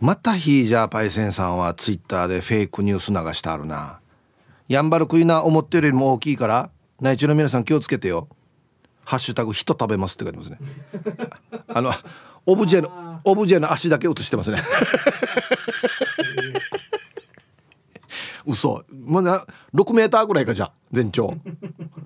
[0.00, 4.00] またヒージャーパイセンさんはツイッターでフェイクニュース流してあるな。
[4.68, 8.28] ヤンバルクイナ思ってるよりも大きいから内地の皆さん気をつけてよ。
[9.04, 10.58] ハッシュタグ人食べますって書いてますね。
[11.68, 11.92] あの
[12.46, 14.58] オブジェのオブジェの足だけ写してますね
[18.46, 18.84] 嘘。
[19.04, 21.34] まだ6メーターぐらいかじゃ全長。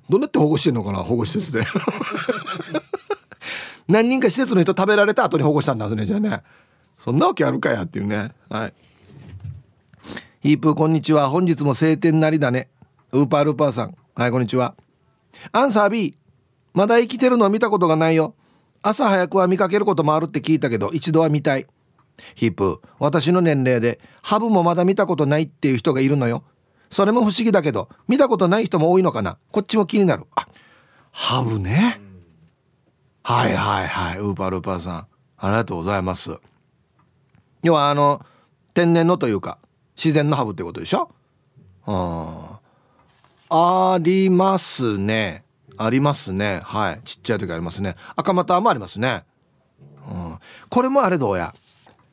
[0.09, 1.63] どうやって保護してんのかな保護施設で。
[3.89, 6.43] 何人か施設の人食べられた後に保護したんだねじゃあね。
[6.99, 8.33] そんなわけあるかやっていうね。
[8.49, 8.73] はい。
[10.41, 11.29] ヒープーこんにちは。
[11.29, 12.69] 本日も晴天なりだね。
[13.13, 13.95] ウーパールーパーさん。
[14.15, 14.75] はいこんにちは。
[15.53, 16.15] アンサー B
[16.73, 18.35] まだ生きてるのは見たことがないよ。
[18.83, 21.67] 朝早くは見かけることもあるって聞いたけど一度は見たい。
[22.35, 26.45] ヒープ私の年齢でハブもまだ見たことないっていう人がいるのよ。
[26.91, 29.39] それも不思議だけど見たことない人も多いのかな。
[29.53, 30.25] こっちも気になる。
[30.35, 30.47] あ
[31.13, 32.01] ハブね。
[33.23, 34.19] はいはいはい。
[34.19, 35.07] ウーパールーパーさん
[35.37, 36.33] ありがとうございます。
[37.63, 38.25] 要はあの
[38.75, 39.59] 天然のというか
[39.97, 41.11] 自然のハブってことでしょ？
[41.87, 42.61] うん。
[43.51, 45.45] ありますね。
[45.77, 46.61] ありますね。
[46.65, 47.01] はい。
[47.05, 47.97] ちっちゃい時ありますね。
[48.17, 49.25] 赤股もありますね。
[50.09, 50.39] うん。
[50.69, 51.55] これもあれどうや？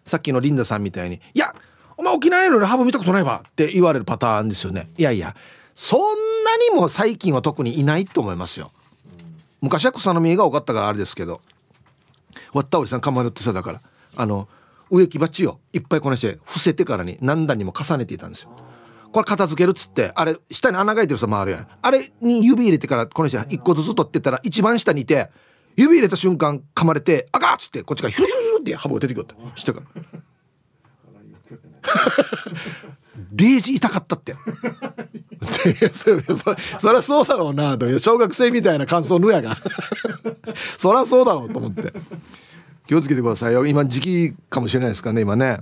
[0.08, 1.54] さっきのリンダさんみたいに「いや
[1.98, 4.88] お前沖縄やのハブ見たことないわ」って言われるパターンですよね。
[4.98, 5.36] いやいや
[5.76, 8.72] そんなにも最近は特にいないと思いますよ。
[9.62, 11.42] 昔は草の実が多かったからあれですけど
[12.54, 13.82] 割ったおじさん構えるってさだから
[14.16, 14.48] あの
[14.90, 18.50] 植木鉢をいっぱいこなして伏せてからに何段にも重ねていたんですよ。
[19.12, 25.30] これ片付けるっつってあれ下に穴が開いてるさ回るやんあれに指入れてからこの人一個ずつ取ってたら一番下にいて
[25.76, 29.88] 指入れた瞬間噛まれて「あか!」っつってこっちからヒュルヒュルってハブが出てくるって下から
[33.32, 34.36] デージ痛かったって。
[35.92, 38.00] そそそりゃそうだろうなと。
[38.00, 39.56] 小学生みたいな感想のやが。
[40.78, 41.94] そりゃそうだろうと思って。
[42.88, 43.66] 気をつけてくださいよ。
[43.66, 45.60] 今時期かもしれないですからね今ね。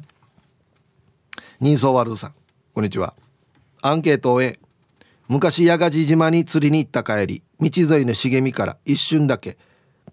[1.59, 2.33] 人相悪さん。
[2.73, 3.13] こんにちは。
[3.81, 4.59] アンケートを終え
[5.27, 9.57] 昔八ヶ地島に釣りに行った帰り道沿いの茂みから一瞬だけ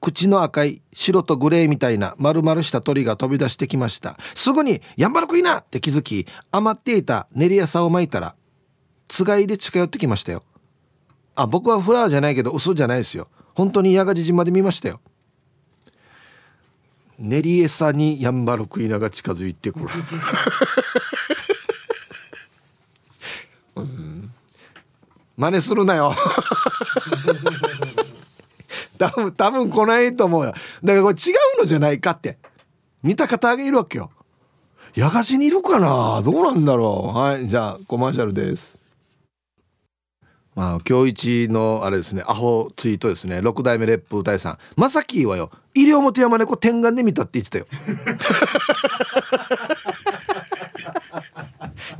[0.02, 4.18] 口の赤い白とグレーみたいな丸々した鳥が飛び出してきました。
[4.34, 8.34] すぐに「やんばるくいな!」って気づき余っていた練り餌をまいたら
[9.06, 10.42] つがいで近寄ってきましたよ。
[11.36, 13.28] あ僕はフラーじゃないけど嘘じゃないですよ。
[13.54, 15.00] 本当に八ヶ地島で見ましたよ。
[17.16, 19.86] 練り餌にやんばるクイナが近づいてくる。
[23.76, 24.32] うん。
[25.36, 26.12] 真似するなよ。
[29.02, 30.52] 多分多分来ないと思うよ。
[30.52, 32.38] だからこれ違うのじゃないかって。
[33.02, 34.12] 見た方がいるわけよ。
[34.94, 36.22] やがしにいるかな？
[36.22, 37.18] どうなんだろう？
[37.18, 38.78] はいじゃあコマーシャルです。
[40.54, 42.22] まあ今日一のあれですね。
[42.26, 43.40] アホツイートですね。
[43.42, 44.58] 六代目烈風隊さん。
[44.76, 47.66] まさきはよ西表山猫天眼で見たって言ってたよ。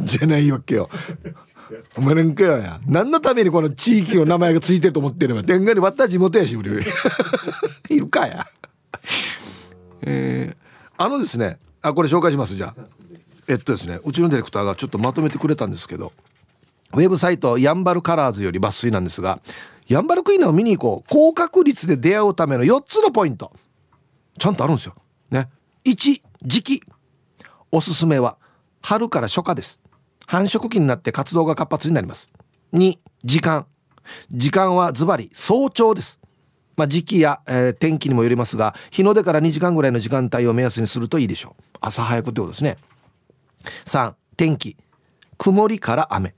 [0.01, 0.89] じゃないわけよ。
[1.97, 6.71] お前なんかよや何のためにこの地域の名前がついてると思ってれば天眼に割った地元やし俺。
[7.89, 8.47] いるかや。
[10.03, 10.57] えー、
[11.03, 12.85] あのですねあこれ紹介しますじゃあ。
[13.49, 16.13] えっとですねうちのディレクターがちょっとまとめてくれたんですけど
[16.95, 19.41] ウェブサイトヤンバルカラーズより抜粋なんですが
[19.89, 21.09] ヤンバルクイナを見に行こう。
[21.11, 23.53] 高確率で出会うための4つのポイント。
[24.39, 24.95] ちゃんとあるんですよ。
[25.31, 25.49] ね。
[25.85, 26.83] 1時期
[27.71, 28.39] おすすめは
[28.81, 29.82] 春から初夏です。
[30.27, 32.29] 繁殖期になって活動が活発になります。
[32.73, 33.67] 2時間。
[34.31, 36.21] 時間はズバリ早朝です。
[36.77, 41.63] まあ、時期や、えー、天気にもよりますが日の出から2時間ぐらいの時間帯を目安にするといいでしょう。
[41.81, 42.77] 朝早くってことですね。
[43.85, 44.77] 3天気。
[45.39, 46.35] 曇りから雨。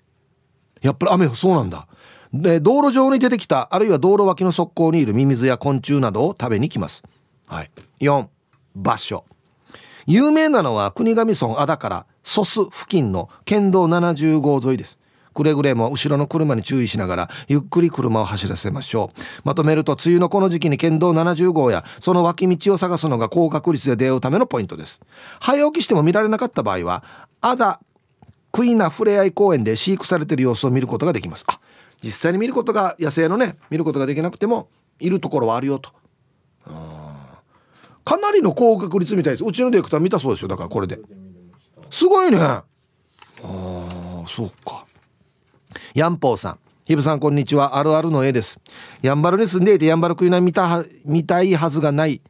[0.83, 1.87] やっぱり雨そうなんだ。
[2.33, 7.03] で道路上に出てきたあるいは道路脇の側溝にいるミミズや昆虫などを食べに来ます。
[7.47, 7.71] はい。
[8.01, 8.27] 4
[8.75, 9.25] 場所。
[10.07, 14.99] 有名なのは国頭村あだから蘇須付近の県道70号沿いです。
[15.35, 19.21] くれぐれも後ろの車に注意しながらゆっくり車を走らせましょう。
[19.45, 25.01] まとめると梅雨のこの時期に県道70号やその脇道を探すのが高確率で出会うためのポイントです。
[25.41, 27.05] 早起きしても見られなかった場合は
[27.41, 27.81] アダ
[28.53, 31.45] クイナふれあい公園で飼育されている様子を見ることができます。
[31.49, 31.59] あ
[32.03, 34.69] 実際に見ることが野生のね見ることができなくても
[35.01, 35.91] いるところはあるよと。
[38.05, 39.45] かなりの高確率みたいです。
[39.45, 40.49] うちのディレクター見たそうですよ。
[40.49, 41.01] だからこれで。
[41.95, 42.39] すごいね。
[42.39, 42.65] あ
[43.45, 44.85] あそうか。
[45.95, 46.59] ヤンポーさん。
[46.87, 47.79] ヒブさんこんにちは。
[47.79, 48.59] あるあるの絵です。
[49.01, 52.21] やんばるに住んでいてやんばるクイナ見た見たいはずがない。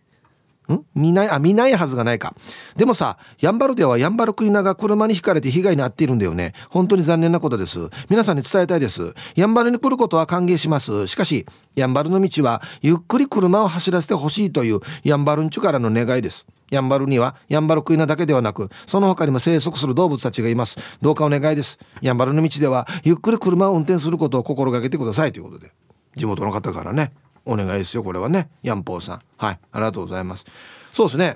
[0.70, 0.80] ん？
[0.94, 1.30] 見ない？
[1.30, 2.34] あ見ないはずがないか。
[2.76, 6.52] でもさやんばるではやんばるクイナが車にひかれて被害に遭っているんだよね。
[6.68, 7.88] 本当に残念なことです。
[8.10, 9.14] 皆さんに伝えたいです。
[9.34, 11.06] やんばるに来ることは歓迎します。
[11.06, 16.44] しかしやんばるの道はゆっくり車を走らせてほしいというやんばるんちゅからの願いです。
[16.74, 20.76] やんばるにはやんばるクイナだけではなくその他にも生息する動物たちがいます。
[21.00, 21.78] どうかお願いです。
[22.00, 25.72] やんばるの道ではゆっくり車を運転することを心がけてくださいということで。
[26.16, 27.12] 地元の方からね。
[27.46, 28.48] お願いですよこれはね。
[28.62, 29.20] ヤンポーさん。
[29.36, 29.60] はい。
[29.72, 30.44] ありがとうございます。
[30.92, 31.34] そうですね。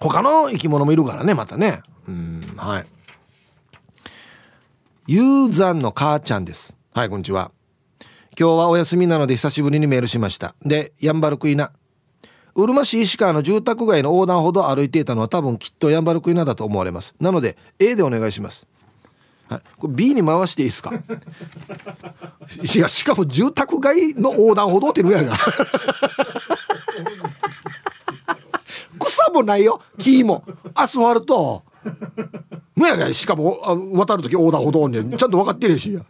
[0.00, 1.80] 他の生き物もいるからねまたね。
[2.08, 2.86] うんはい。
[5.06, 6.76] ユーザンの母ちゃんです。
[6.94, 7.50] はいこんにちは。
[8.38, 10.54] 今日はお休みなので久しぶりにメールしました。
[10.64, 11.72] でヤンバルクイナ。
[12.56, 17.14] うるま市石川の住宅街の横断歩道を歩いていたのは多分きっとヤンバルクイナだと思われます。
[17.20, 18.66] なので A でお願いします。
[19.48, 20.90] はい、これ B に回していいですか？
[22.74, 25.36] いやしかも住宅街の横断歩道ってるやが。
[28.98, 29.80] 草もないよ。
[29.98, 30.42] 木も。
[30.74, 31.62] アスファルト。
[32.74, 33.60] むやがしかも
[33.94, 35.16] 渡る時横断歩道に。
[35.16, 35.92] ちゃんと分かってるし。
[35.92, 36.00] や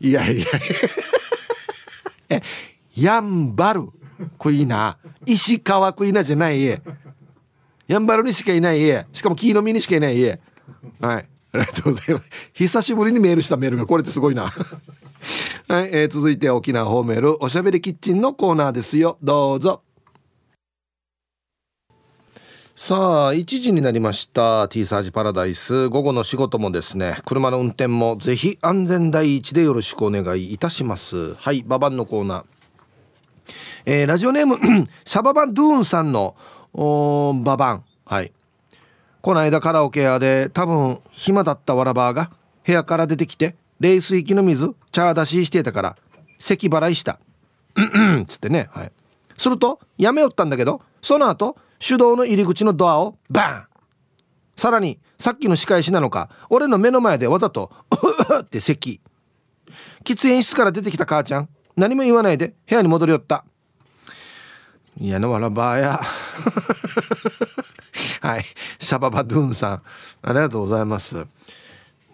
[0.00, 0.46] いやいや。
[2.30, 2.42] え
[2.96, 3.88] やんばる。
[4.38, 6.80] クイナ石川クイナじゃない
[7.86, 10.40] やんばるにしかいない家しかも木の実にしかいない家
[11.00, 12.30] はいありがとうございます。
[12.52, 14.44] 久しぶりにメールしたメールがこれってすごいな。
[15.68, 19.18] はい、えー、続いて沖縄ホーメールおしゃべりキッチンのコーナーですよ。
[19.22, 19.82] どうぞ。
[22.78, 24.68] さあ、1時になりました。
[24.68, 25.88] T サージパラダイス。
[25.88, 31.34] 午後の仕事もですね、車の運転もぜひ安全第一でよろしくお願いいたします。
[31.36, 32.55] はい、ババンのコーナー。
[33.84, 34.58] えー、ラジオネーム
[35.04, 36.36] シャババンドゥーンさんの
[37.44, 37.84] ババン。
[38.04, 38.32] はい。
[39.20, 42.30] この間カラオケ屋で多分暇だったわらばが
[42.64, 45.96] 部屋から出てきて冷水器の水茶出ししてたから
[46.38, 47.18] 咳払いした。
[47.74, 48.68] うんうんつってね。
[48.70, 48.92] はい。
[49.36, 53.66] するとやめよったんだけどその後手動の入り口のドアをバン。
[54.56, 57.70] さらにさっきの仕返しなのか俺の目の前でわざと
[58.40, 59.00] 「って咳。
[60.04, 61.48] 喫煙室から出てきた母ちゃん。
[61.76, 63.44] 何も言わないで部屋に戻りよった
[64.98, 66.00] 嫌なわらばや
[68.26, 68.44] はい。
[68.80, 69.82] シャババドゥンさん、
[70.22, 71.26] ありがとうございます。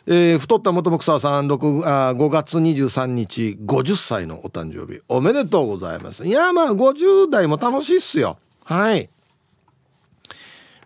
[0.08, 9.10] えー、太った元ボクサーさん6あ5月23日50歳のお誕生日おめでとうございますいやまあ50代も楽しいっすよはい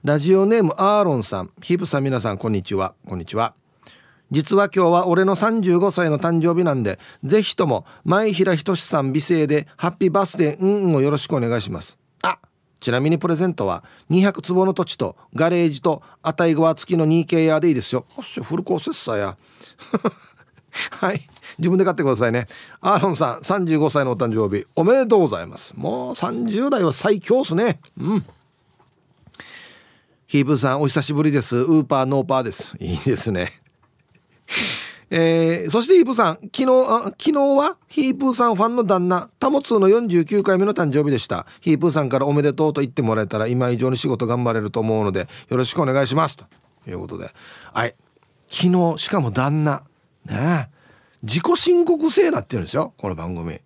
[0.04, 3.56] ラジオネームアーロンさんヒープさん皆さんこんにちはこんにちは
[4.32, 12.40] 実は今日は俺の35歳の誕生日なんでぜひとも前平仁さん美声でハッピーバースデーうんをよろしくお願いしますあ
[12.80, 18.06] ちなみにプレゼントは200坪の土地とガレージと値川付きの 2K 屋でいいですよ。
[18.16, 19.38] おっしゃ、フルコースッサーや。
[20.92, 21.28] はい。
[21.58, 22.48] 自分で買ってくださいね。
[22.82, 25.74] アーロンさん、35歳のお誕生日、おめでとうございます。
[25.76, 27.80] もう30代は最強っすね。
[27.98, 28.26] うん。
[30.28, 31.58] ヒープさん、お久しぶりです。
[31.58, 32.76] ウーパーノーパーです。
[32.80, 33.65] いいですね。
[35.10, 41.46] えー、そしてヒープさん昨日昨日はヒープーさんファンの旦那タモツーの49回目の誕生日でした。
[41.62, 46.38] ヒープーさんからおめでとうと言ってもらえたら今以上に仕事頑張れると思うのでよろしくお願いします。
[46.38, 46.46] と
[46.88, 47.32] いうことで。
[47.74, 47.96] はい。
[48.48, 49.84] 昨日しかも旦那。
[50.26, 50.70] ね
[51.22, 53.60] 自己申告制なってるんですよこの番組。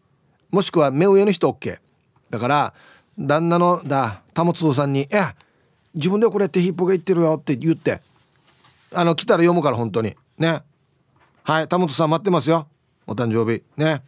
[0.52, 1.80] もしくは目上の人 OK
[2.30, 2.74] だから
[3.18, 5.36] 旦那のだタモツーさんに「いや
[5.94, 8.02] 自分でこれってヒップが言ってるよ」って言って
[8.94, 10.16] あの来たら読むから本当に。
[10.38, 10.64] ね。
[11.50, 12.68] はい田本さん待ってますよ。
[13.08, 13.64] お誕生日。
[13.76, 14.04] ね。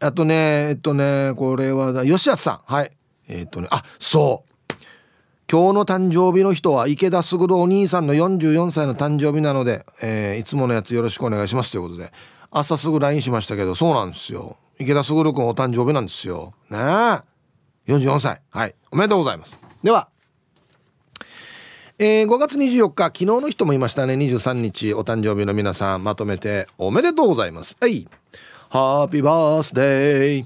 [0.00, 2.60] あとねえっとねこれは吉安さん。
[2.64, 2.90] はい。
[3.28, 4.74] えっとねあそう。
[5.48, 11.70] 今日の誕生日の人は池田卓お兄さんの44歳の誕生日なので、えー、いつものやつよろしくお願いします。
[11.70, 12.12] ということで
[12.50, 14.56] 朝すぐ LINE しましたけどそうなんですよ。
[14.80, 16.52] 池田卓君お誕生日なんですよ。
[16.68, 16.78] ね。
[17.86, 18.40] え44歳。
[18.50, 18.74] はい。
[18.90, 19.56] おめでとうございます。
[19.84, 20.08] では
[21.98, 28.06] えー、5月24日昨日の人もいましたね23日お誕生日の皆さんまとめておめでとうございますはい
[28.68, 30.44] ハッピーバースデー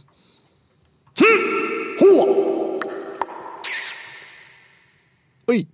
[1.99, 2.79] ほう
[5.49, 5.67] はい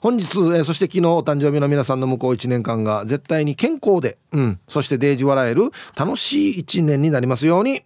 [0.00, 7.82] 本日、えー、そして昨日お誕生日の皆さんの向こう1年間が絶対に健康で、うん、そしてデージ笑える楽しい1年になりますように。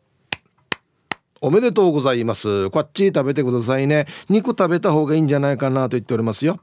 [1.42, 2.68] おめでとうございます。
[2.68, 4.06] こっち食べてくださいね。
[4.28, 6.60] 肉食べた方がいいんじゃないかなと言っておりますよ。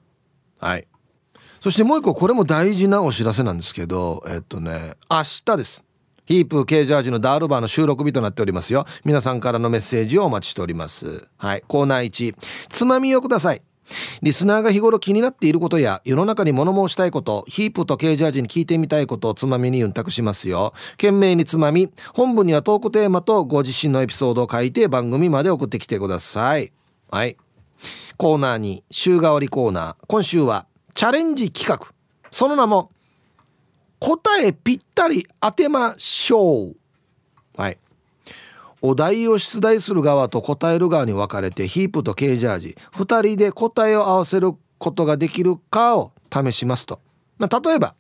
[0.60, 0.88] はい。
[1.60, 5.84] そしてもう一個、これも大事なお知らせなんですけど、えっとね、明日です。
[6.26, 8.86] ヒープ K ジャージのダールバーの収録日となっておりますよ。
[9.06, 11.28] 皆さんからのメッセージをお待ちしております。
[11.38, 11.64] はい。
[11.68, 12.36] コーナー1、
[12.70, 13.62] つまみをください。
[14.22, 26.74] リスナーが日頃気になっていることや世の中に物申したいことヒープとケージャージに聞いてみたいことをつまみにうんたくしますよ懸命につまみ本文にはトークテーマとご自身のエピソードを書いて番組まで送ってきてください
[27.10, 27.38] はい
[28.18, 29.96] コーナーに週替わりコーナー。
[30.08, 30.66] 今週は
[30.96, 31.94] チャレンジ企画。
[32.32, 32.92] その名も
[34.00, 36.76] 答えぴったり当てましょう。
[37.56, 37.78] はい。
[38.82, 47.00] お題を出題する側と答える側に分かれてヒープとケージャージ2人で答えを合わせることができるかを試しますと、
[47.40, 47.96] まあ、例えば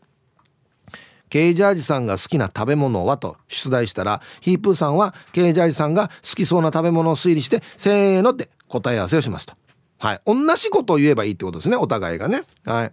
[1.30, 9.56] ケージャージさんが好きな食べ物はと出題したらヒープーさんはケージャージさんが好きそうな食べ物を推理してせーのって答え合わせをしますと。
[10.00, 10.22] はい。
[10.26, 12.44] 同じことを言えばいいってことですねお互いがね。
[12.66, 12.92] はい。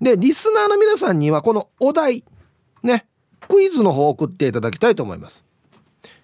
[0.00, 2.24] でリスナーの皆さんにはこのお題
[2.82, 3.06] ね
[3.48, 5.44] クイズの方を送っていただきたいと思います。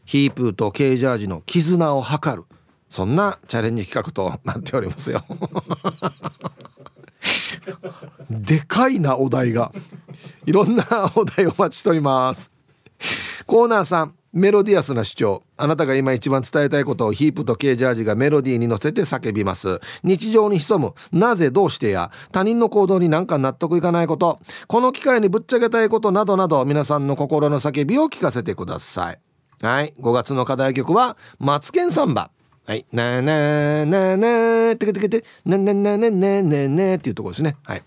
[0.05, 2.45] ヒープーとケージャージの絆を図る。
[2.89, 5.25] そんなチャレンジ企画となっておりますよ。
[8.29, 9.73] でかいなお題が。
[10.45, 10.85] いろんな
[11.15, 12.51] お題お待ちしております。
[13.47, 24.39] コーナーさんメロディアスな主張あなたが今一番伝えたいことをヒープとケージャージがメロディーに乗せて叫びます日常に潜むなぜどうしてや他人の行動になんか納得いかないこと
[24.69, 29.19] この機会にぶっちゃけたいことなどなど皆さんの心の叫びを聞かせてください
[29.63, 29.95] はい。
[30.01, 32.33] 5月の課題曲は、マツケンサンバ。
[32.67, 32.85] はい。
[32.93, 37.57] なーなーなーなーてけてけて、なななななななっていうところですね。
[37.63, 37.83] はい。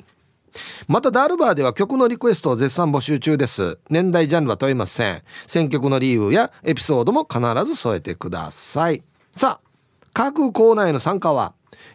[0.88, 3.80] またダルバーでは曲のリクエストを絶賛募集中です。
[3.89, 5.22] 年代ジャンルは問いません。
[5.47, 9.03] 選曲の理由やエピソードも必ず添えてください。
[9.32, 9.68] さあ、
[10.14, 11.53] 各コーナーへの参加は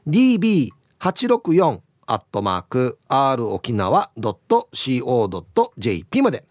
[0.08, 6.44] db864 アットマーク r 沖縄 .co.jp まで。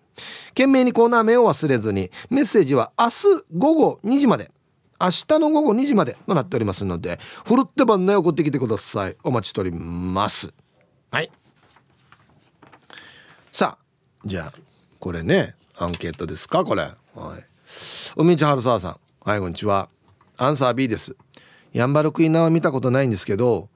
[0.50, 4.52] 懸命にコーナー名を忘れずにメッセージは明日午後2時まで
[5.02, 10.52] 明日の午後2時までとなっておりますのでふるって番内送ってきてくださいお待ちしております
[11.12, 11.32] はい
[13.52, 13.84] さあ
[14.26, 14.60] じゃあ
[15.00, 16.64] これねアンケートですか？
[16.64, 16.84] これ。
[16.84, 16.94] はい。
[18.16, 19.00] 海地春沢さん。
[19.22, 19.90] はいこんにちは。
[20.38, 21.16] アンサー B です。
[21.74, 23.70] ヤンバルクイナは見たことないんですけど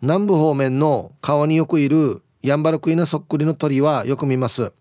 [0.00, 4.72] 南部方面の川によくいるヤンバルクイナそっくりの鳥はよく見ます。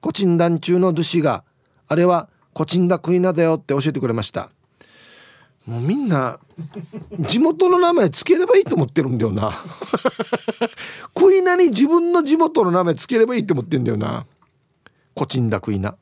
[0.00, 1.44] コチンダン中のドシが
[1.86, 4.50] あれはコチンダクイナだよって教えてくれました。
[5.70, 6.40] もうみんな
[7.20, 9.54] 地元の名前つければいいと思ってるんだよな。
[11.14, 14.26] クイナに自分の地元の名前つければいいと思ってんだよな。
[15.14, 15.94] コチンダクイナ、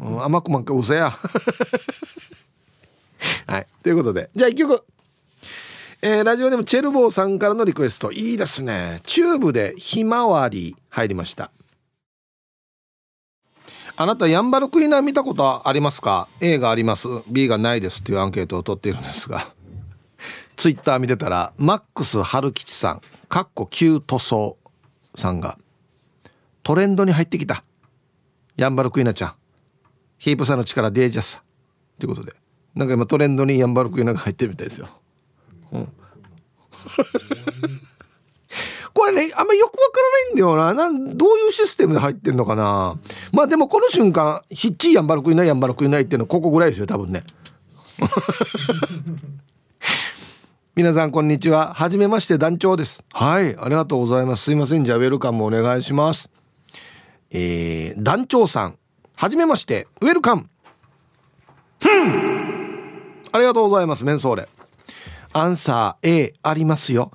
[0.00, 1.10] うん、甘くまんかうせや。
[3.48, 4.30] はいということで。
[4.36, 4.84] じゃあ一曲。
[6.00, 8.12] えー、ラジオでもチェルボーさんからのリクエスト。
[8.12, 9.00] いいですね。
[9.04, 11.50] チューブでひまわり入りました。
[13.96, 17.08] あなたヤンバルクイナ見たことありますか？A があります。
[17.28, 18.00] B がないです。
[18.00, 19.48] っていうアンケートを取っているんですが。
[20.56, 23.00] ツイッター見てたらマックス春吉さん。
[23.28, 24.56] かっこ旧塗装
[25.14, 25.58] さんが。
[26.62, 27.64] トレンドに入ってきた。
[28.56, 29.34] ヤンバルクイナちゃん。
[30.18, 31.40] ヒープさんの力デージャス。
[31.98, 32.34] ということで。
[32.74, 34.88] なんか今トレンドにヤンバルクイナが入ってるみたいですよ、
[35.72, 35.92] うん。
[38.94, 40.74] これね、あんまよくわからないんだよな。
[40.74, 42.98] なんどういうシステムで入ってんのかな。
[43.32, 47.24] まあでもこの瞬間、ヒッチーやんばるくいないやんばるくいないっていうのはここぐらいですよ、多分ね。
[50.74, 51.74] 皆さんこんにちは。
[51.74, 53.04] はじめまして団長です。
[53.12, 54.44] はい、ありがとうございます。
[54.44, 54.84] すいません。
[54.84, 56.30] じゃあウェルカムお願いします。
[57.30, 58.78] えー、団長さん。
[59.16, 59.86] はじめまして。
[60.00, 60.48] ウェルカム。
[63.32, 64.04] ありがとうございます。
[64.04, 64.48] メンソーレ。
[65.32, 67.12] アンサー A ありますよ。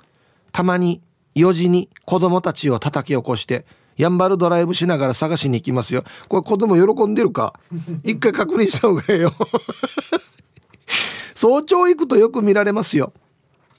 [0.51, 1.01] たまに
[1.37, 3.65] 4時に子供たちを叩き起こして
[3.95, 6.03] やんばるドライブしながら探しに行きますよ。
[6.27, 7.53] これ子供喜んでるか？
[8.03, 9.33] 一回確認した方がいいよ。
[11.35, 13.13] 早朝行くとよく見られますよ。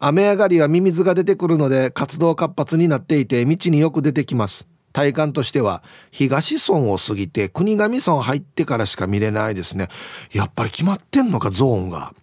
[0.00, 4.66] 雨上がりはミミズが出てくるので活動活発になっていて道によく出てきます。
[4.92, 9.88] 体感としては東村を過ぎて国頭村入ってからしか見れないですね。
[10.32, 12.14] やっぱり決まってんのかゾーンが。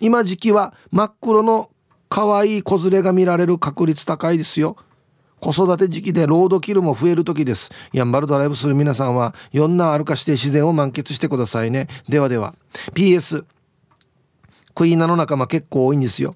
[0.00, 1.70] 今時期は真っ黒の
[2.08, 4.76] 可愛いい子連れが見られる確率高いですよ。
[5.40, 7.70] 子育て時期でロードキルも増える時です。
[7.92, 11.88] やんばるドライブする皆さんは4な歩かして自然を満喫してくださいね。
[12.08, 12.54] ではでは。
[12.94, 13.44] PS
[14.74, 16.34] クイーナの仲間結構多いんですよ。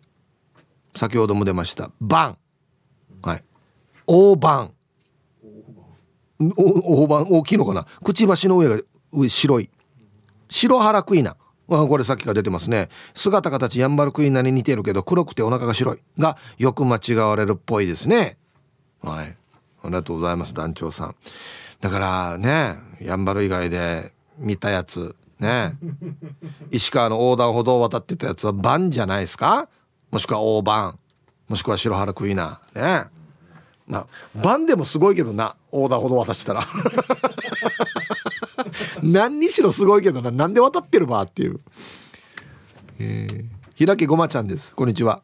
[0.95, 1.91] 先ほども出ました。
[2.01, 2.39] バン。
[3.23, 3.45] はい。
[4.07, 4.73] 大判
[6.39, 7.87] 大判大きいのかな。
[8.05, 8.83] くちばしの上が
[9.29, 9.71] 白い。
[10.49, 11.37] 白原クイナ
[11.69, 12.91] これさっきから出てますね。
[13.15, 15.99] 姿形ヤンバルクイナに似てるけど黒くてお腹が白い。
[16.19, 18.37] がよく間違われるっぽいですね。
[19.01, 19.37] はい。
[19.83, 21.17] ありがとうございます団長さん。
[21.81, 25.77] だからねヤンバル以外で見たやつね。
[26.71, 29.69] 石川の横断歩道を渡ってたやつはバンじゃないですか？
[30.11, 30.99] もしくは大番
[31.49, 32.61] もしくは白原クイナ。
[32.75, 33.07] ね。
[33.87, 36.69] まあバンでもすごいけどな横断歩道渡してたら。
[39.03, 40.31] 何にしろすごいけどな。
[40.31, 41.61] なんで渡ってるばっていう、
[42.99, 43.45] えー、
[43.75, 44.75] 平家ごまちゃんです。
[44.75, 45.23] こんにちは。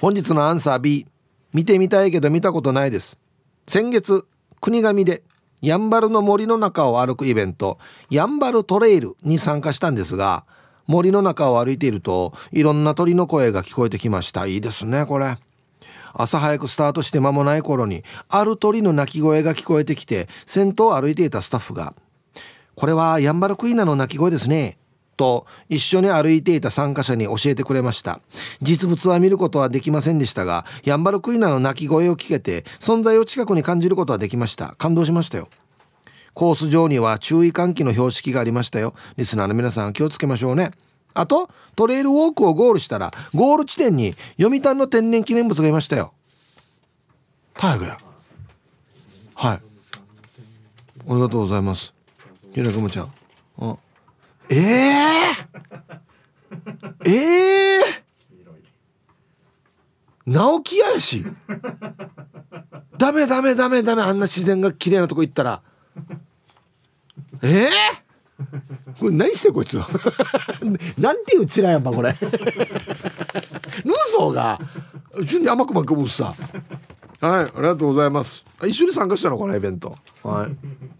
[0.00, 1.06] 本日のアンサー B
[1.52, 3.16] 見てみたいけど見たことないです。
[3.66, 4.24] 先月
[4.60, 5.22] 国神で
[5.62, 7.78] やんばるの森の中を歩くイベント
[8.10, 10.44] やんばるトレイルに参加したんですが
[10.86, 14.46] 森の中を歩いているといろんな鳥の声が聞こえてきました。
[14.46, 15.36] いいですねこれ。
[16.18, 21.94] 朝早くスタートして間もない頃にある鳥の鳴き声が聞こえてきて先頭を歩いていたスタッフが
[22.76, 24.78] 「これはヤンバルクイナの鳴き声ですね」
[25.16, 28.20] と一緒に歩いていた参加者に教えてくれました。
[28.60, 34.74] 実物は見ることはできませんでしたがヤンバルクイナの鳴き声を聞けて存在を近くに感じることはできました。
[34.78, 35.48] 感動しましたよ。
[36.34, 38.94] コース上には注意喚起の標識がありましたよ。
[39.16, 40.72] リスナーの皆さん気をつけましょうね。
[41.14, 46.12] あとトレイルウォークをゴールしたらゴール地点に読谷の天然記念物がいましたよ。
[47.54, 47.98] 大河や
[49.34, 49.56] はい。
[49.56, 49.60] あ
[51.08, 51.95] りがとうございます。
[52.56, 53.12] ひらくもちゃん
[53.58, 53.76] あ
[54.48, 61.26] ええー、ええー、直木屋やし
[62.96, 65.60] ダメダメダメダメあんな自然が綺麗なとこ行ったら
[67.42, 69.78] ええー、これ何してこいつ
[70.96, 72.16] なんていうチラやんばこれ
[74.08, 74.58] 嘘が
[75.24, 76.34] 順に甘くまくもさ
[77.20, 80.96] はいありがとうございます一緒に参加したのかなイベントはい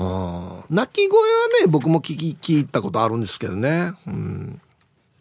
[0.00, 1.26] あ鳴き声は
[1.64, 4.60] ね僕も聞き聞いたことあるんですけどね、うん、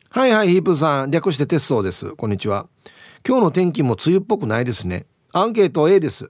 [0.09, 1.11] はいはいヒープさん。
[1.11, 2.11] 略して鉄装です。
[2.11, 2.67] こんにちは。
[3.27, 5.07] 今日の天気も梅雨っぽくないですね。
[5.33, 6.29] アンケート A です。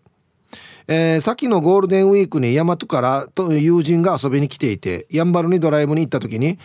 [0.88, 6.58] えー、先のゴールデンウィークに大和からと友人が遊びに来ていてやんばるにドライブに行った時に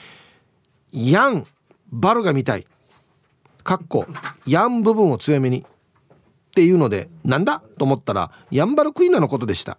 [0.94, 1.44] 「ヤン
[1.90, 2.66] バルが見たい」
[3.64, 4.06] かっこ
[4.46, 7.60] 「ヤン部分を強めに」っていうのでなんだ？
[7.78, 9.78] と思ったらヤンバルクイーナのことでした。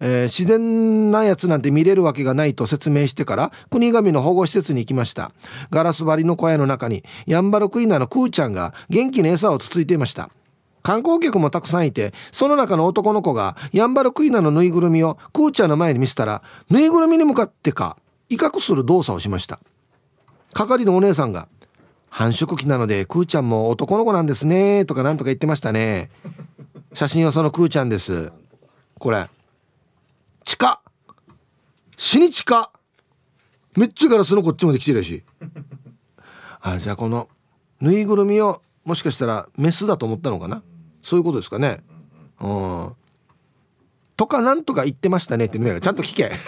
[0.00, 5.32] えー、自然なやつなんて見れるわけがないと説明してから国神の保護施設に行きました。
[5.70, 10.30] ガラス張りの小屋の中にヤンバルクイナのクーちゃんが元気に餌をつついていました。
[10.82, 17.96] 観光客もたくさんいてその中の男の子がヤンバルクイナのぬいぐるみをクーちゃんの前に見せたらぬいぐるみに向かってか
[18.28, 19.58] 威嚇する動作をしました。
[20.52, 21.48] 係のお姉さんが
[22.08, 26.10] 繁殖期なのでクーちゃんも男の子なんですねとかなんとか言ってましたね。
[26.94, 28.32] 写真はそのクーちゃんです。
[28.98, 29.28] これ。
[30.46, 30.80] 地下
[31.96, 32.70] 死に地下
[33.76, 35.24] めっちゃガラスのこっちまで来てるし。
[36.60, 37.28] あじゃあこの
[37.80, 40.62] ぬいぐるみをもしかしたらメスだと思ったのかな？
[41.02, 41.80] そういうことですかね。
[42.40, 42.92] うん。
[44.16, 45.46] とかなんとか言ってましたね。
[45.46, 46.30] ってちゃんと聞け。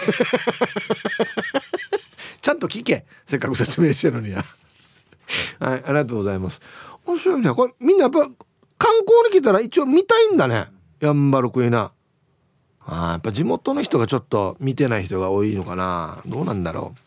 [2.41, 3.05] ちゃんと聞け。
[3.25, 4.45] せっかく説明してるのには。
[5.59, 6.61] はいありがとうございます。
[7.05, 7.53] 面白いね。
[7.53, 8.29] これみんなやっぱ観
[9.01, 10.67] 光に来たら一応見たいんだね。
[11.01, 11.91] やんばるクイナ
[12.91, 16.23] あやっぱ地元の人がちょっと見てない人が多いのかな。
[16.25, 16.99] どうなんだろう。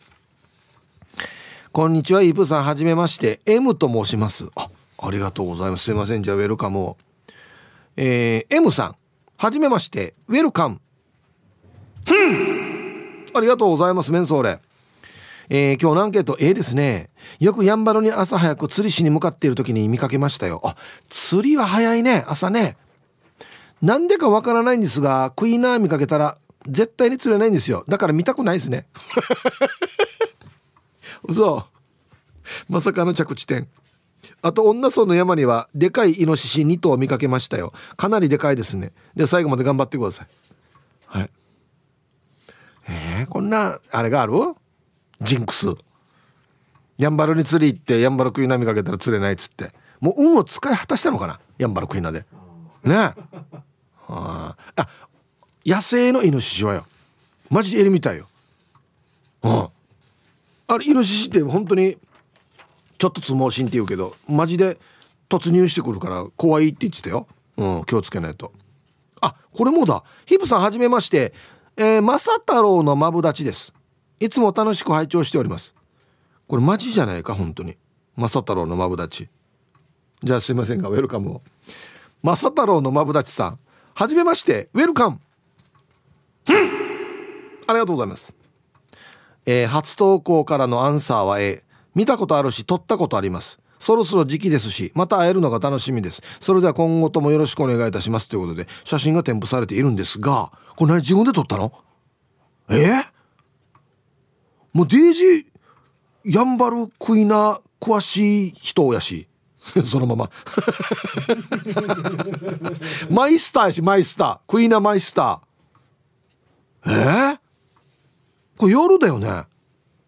[1.73, 3.41] こんにちはイープさんはじめまして。
[3.45, 4.45] M と申します。
[4.55, 5.83] あありがとうございます。
[5.83, 6.23] すいません。
[6.23, 6.97] じゃあウェルカムを。
[7.97, 8.95] えー、M さん
[9.37, 10.13] はじめまして。
[10.29, 10.79] ウェルカム。
[13.35, 14.59] ありがとうございますメンソーレ。
[15.49, 17.09] えー、今日のアンケート A ですね。
[17.39, 20.61] よくやんばるに朝早く釣りしに向かっている時に見かけましたよ。
[20.63, 20.77] あ
[21.09, 22.23] 釣りは早いね。
[22.27, 22.77] 朝ね。
[23.83, 27.83] なんでかわからないんですがクイーナー見かけたら絶対に釣れないんですよ。
[27.89, 28.87] だから見たくないですね。
[31.27, 31.67] 嘘。
[32.69, 33.67] まさかの着地点。
[34.41, 37.73] あと女村の山にはでかいイノシシ2頭見かけましたよ。
[37.97, 38.93] かなりでかいですね。
[39.17, 40.27] で最後まで頑張ってください。
[41.05, 41.29] はい。
[42.87, 44.33] えー、こんなあれがある？
[45.19, 45.67] ジンクス。
[46.97, 49.73] やんばるに釣り行ってやんばるクイナ見かけたら釣れないっつって。
[49.99, 51.41] もう運を使い果たしたのかな？
[51.57, 52.25] やんばるクイナで。
[52.85, 53.11] ね。
[54.07, 54.87] ああ
[55.65, 56.85] 野生のイノシシはよ。
[57.49, 58.27] マジでエリみたいよ。
[59.43, 59.67] うん。
[60.67, 61.97] あれイノシシって本当に
[62.97, 64.77] ちょっとつ盲信って言うけどマジで
[65.29, 67.27] 突入してくるから怖いって言ってたよ。
[67.57, 68.51] うん気をつけないと。
[69.21, 70.03] あこれもだ。
[70.25, 71.33] ヒブさんはじめまして。
[71.75, 73.73] えー、正太郎のマブダチです。
[74.19, 75.73] いつも楽しく拝聴しております。
[76.47, 77.77] これマジじゃないか本当に。
[78.15, 79.27] 正太郎のマブダチ。
[80.23, 81.41] じゃあすいませんがウェルカムを。
[82.23, 83.59] 正太郎のまぶだちさん。
[83.95, 85.19] はじめましてウェルカム
[86.47, 88.35] ありがとうございます、
[89.45, 91.63] えー、初投稿からのアンサーは A
[91.95, 93.59] 見たことあるし撮ったことあります。
[93.79, 96.21] そろそろ時期ですしまた会えるのが楽しみです。
[96.39, 98.27] それでは今後ともよろしくお願いいたします。
[98.27, 101.71] ということで写真が添付されているんですがこれ何自分で撮ったの？
[102.69, 102.75] え？
[102.75, 103.05] ー、
[104.73, 105.45] もうデイジー
[106.25, 109.27] やんばるクイナ詳しい人やし
[109.85, 110.29] そのまま。
[113.09, 114.39] マイスターしマイスター。
[114.47, 116.91] クイナマイスター。
[116.91, 117.39] えー、
[118.57, 119.45] これ夜だよね？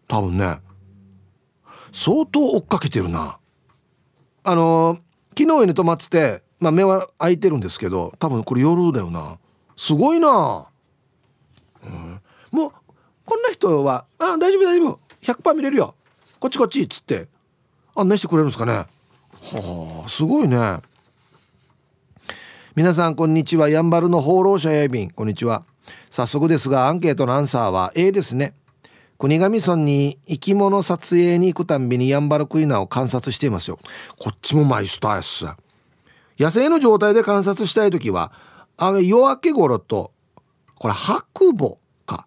[0.08, 0.60] 多分ね。
[1.90, 3.38] 相当追っかけてるな。
[4.44, 9.38] あのー、昨日に泊まってて、まあ、目は開いてるんですけど多分これ夜だよな。
[9.76, 10.68] すごいな、
[11.84, 12.72] うん、もう
[13.26, 15.00] こんな人は「あ大丈夫大丈夫。
[15.22, 15.94] 100%見れるよ。
[16.38, 17.28] こっちこっち」っつって。
[17.96, 18.86] 案内してくれるんですかね。
[19.52, 20.80] はあすごいね。
[22.74, 23.68] 皆さんこんにちは。
[23.68, 25.10] やんばるの放浪者やびん。
[25.10, 25.64] こんにちは。
[26.10, 28.54] 早速ですがアンケートのアンサーは A ですね。
[29.18, 33.78] 国頭村に生き物撮影に行くたんびにヤンバルクイナを観察していますよ。
[34.18, 35.46] こっちもマイスターやっす
[36.38, 38.32] 野生の状態で観察したい時は
[38.76, 40.10] あ夜明け頃と
[40.74, 42.26] これ白母か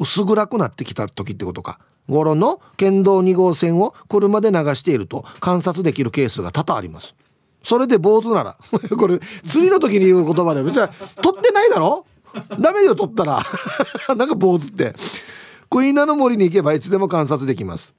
[0.00, 1.78] 薄暗くなってきた時ってことか。
[2.08, 7.14] 頃の県道2号線を車で流していると観察できるケースが多々あります。
[7.62, 8.56] それで坊主なら
[8.96, 10.88] これ釣りの時に言う言葉で別に
[11.22, 12.06] 取ってないだろ？
[12.60, 13.42] ダメよ取ったら。
[14.16, 14.94] なんか坊主って。
[15.68, 17.92] クイナの森に行けばいつでも観察できます。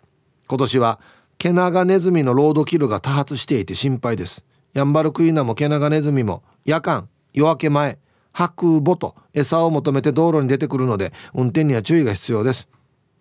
[0.48, 1.00] 今年は
[1.38, 4.44] ケナガネズミのロードキルが多発していて心配です。
[4.74, 7.98] ヤンバルクイナもケナガネズミも夜間夜明け前
[8.34, 12.68] 白母と餌を求めて道路に出てくるので運転には注意が必要です。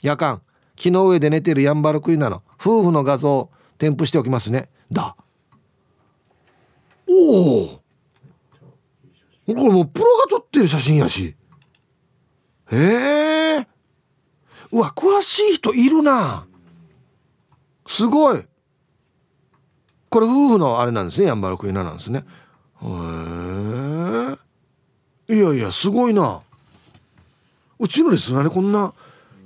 [0.02, 0.40] 夜間
[0.80, 4.70] 木の上で寝てるヤンバルクイナの夫婦の画像を添付しておきますね。
[4.90, 5.14] だ。
[7.06, 7.66] おお。
[7.68, 7.82] こ
[9.46, 11.36] れもうプロが撮ってる写真やし。
[12.72, 13.66] へえ。
[14.72, 16.46] うわ詳しい人いるな。
[17.86, 18.42] すごい。
[20.08, 22.24] これ夫婦のあれなんですねヤンバルクイナなんですね。
[22.80, 22.86] へ
[25.28, 25.34] え。
[25.36, 26.40] いやいやすごいな。
[27.78, 28.94] うちのリスナーにこんな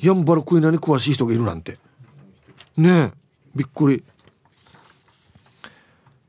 [0.00, 1.78] ヤンバルクイナに詳しい人がいるなんて。
[2.76, 3.12] ねえ。
[3.54, 4.04] びっくり。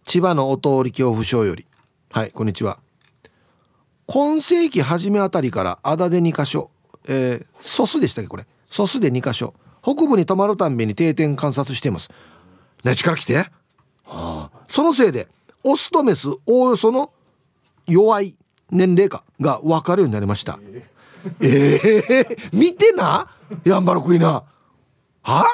[0.05, 1.65] 千葉のお通り恐怖症より。
[2.11, 2.79] はいこんにちは。
[4.05, 6.69] 今世紀初めあたりからあだで2箇所。
[7.07, 8.45] えー、ソスでしたっけこれ。
[8.69, 9.53] ソスで2箇所。
[9.81, 12.09] 北部に泊まるたんびに定点観察しています。
[12.83, 13.49] ね力来て、は
[14.05, 15.27] あ、そのせいで
[15.63, 17.11] オスとメスおおよその
[17.87, 18.35] 弱い
[18.69, 20.59] 年齢かが分かるようになりました。
[21.41, 23.34] ええー、見てな。
[23.63, 24.43] ヤンバルクイナ
[25.23, 25.45] は？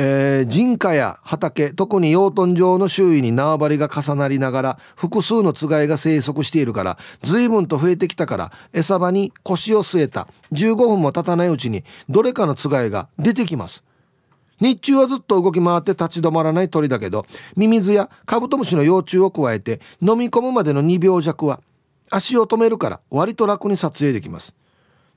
[0.00, 10.28] えー、人家や畑特に養豚場の周囲に縄張りが重なりながら複数のつがいが生息しているから随分と増えてきたから餌場に腰を据えた。
[10.52, 13.82] 15分も経たないうちにどれかのつがいが出てきます。
[14.60, 17.26] 日中はずっと動き回って立ち止まらない鳥だけど
[17.56, 21.60] ミミズやカブトムシの幼虫を加えて飲み込むまでの2秒弱は
[22.10, 24.54] 足を止めるから割と楽に撮影できます。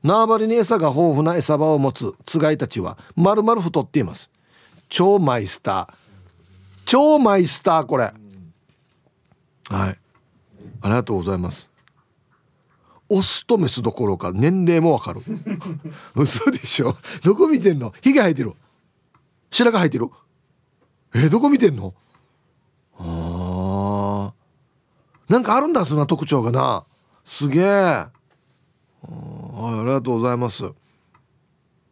[0.03, 4.29] 縄張りに餌が豊富な餌場を持つつがいたちは丸々太っています。
[4.89, 5.93] 超マイスター。
[6.85, 8.05] 超マイスターこれ。
[8.05, 9.97] はい。
[10.81, 11.69] ありがとうございます。
[13.09, 15.21] オスとメスどころか年齢もわかる。
[16.15, 16.95] 嘘でしょ。
[17.23, 17.93] どこ見てんの？
[18.01, 18.53] ヒゲ生えてる。
[19.49, 20.09] 白髪生えてる。
[21.13, 21.93] えどこ見てんの？
[22.97, 24.33] あ
[25.27, 26.85] なんかあるんだそんな特徴がな。
[27.23, 28.05] すげえ。
[29.03, 30.65] あありがとうございます。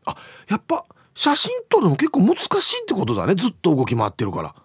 [0.05, 0.15] あ
[0.47, 0.85] やっぱ
[1.15, 3.35] 写真撮るの結構難しいってことだね。
[3.35, 4.55] ずっと動き回ってるから。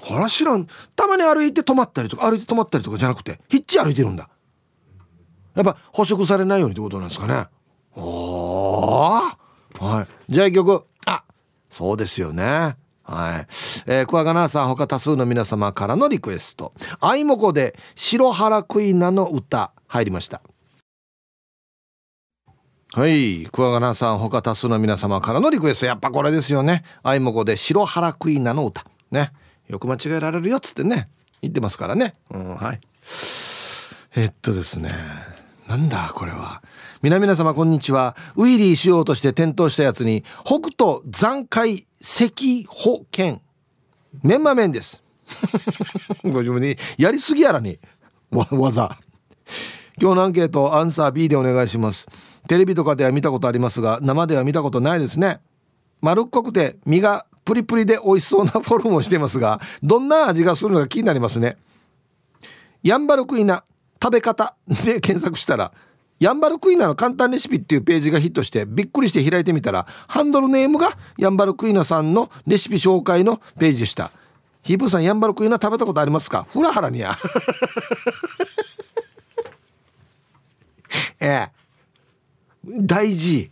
[0.00, 0.66] これは知らん。
[0.94, 4.28] たまに歩いて止まったりとか歩いて止まったりとかじゃなくてヒッチ歩いてるんだ。
[5.54, 7.46] やっぱ捕食されないようにってことなんですかね。
[7.94, 9.10] おお
[9.78, 10.32] はい。
[10.32, 10.84] じゃあ一曲。
[11.06, 11.24] あ
[11.68, 12.76] そうですよね。
[13.02, 13.46] はい。
[13.86, 16.72] えー、クワガナーさん他多数の皆様からのリクエスト。
[17.00, 19.72] あいもこで白原クイナの歌。
[19.88, 20.42] 入りました。
[22.96, 23.46] はい。
[23.52, 26.82] 桑名さん他多数の皆様からのリクエストやっぱこれですよね。
[27.02, 28.86] あいもこで白原クイーナの歌。
[29.10, 29.32] ね。
[29.68, 31.10] よく間違えられるよっつってね。
[31.42, 32.14] 言ってますからね。
[32.30, 32.80] うんはい。
[34.14, 34.92] えっとですね。
[35.68, 36.62] なんだこれは。
[37.02, 38.16] 皆々様こんにちは。
[38.34, 42.32] ウィリーしようとして転倒したやつに北斗残海赤
[42.66, 43.42] 保険
[44.22, 45.02] メンマメンです。
[46.24, 47.78] ご自分にやりすぎやらに。
[48.30, 48.96] わ技。
[50.00, 52.06] 今日のアンケートアンサー B でお願いします。
[52.48, 55.40] テレビとかでは見たことありますが生では見たことないですね。
[56.00, 61.56] 丸っこくて身がプリプリで美味しそうなフォルムをしてますがどんな味がするのか気になりますね。
[62.82, 63.64] ヤンバルクイナ
[64.02, 65.72] 食べ方で検索したら
[66.20, 74.12] ヤンバルクイナの簡単レシピっていうページがヒットしてびっくりして開いてみたらハンドルネームがヤンバルクイナさんのレシピ紹介のページでした。
[74.62, 76.46] ヒープーさんヤンバルクイナ食べたことありますか？
[76.50, 77.16] フラハラにや
[81.20, 81.65] ええ。
[82.66, 83.50] 大事。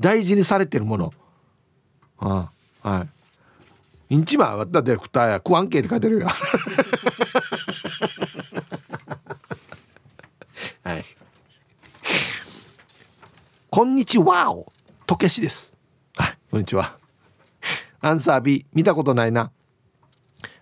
[0.00, 1.14] 大事にされてるもの。
[2.18, 2.50] あ
[2.82, 3.08] あはい。
[4.14, 6.26] インチマはだって食ったや食わんけって書いてるよ。
[10.82, 11.04] はい。
[13.70, 14.72] こんにちはお
[15.06, 15.72] とけしです。
[16.16, 16.98] はいこんにちは。
[18.00, 19.52] アンサー B 見たことないな。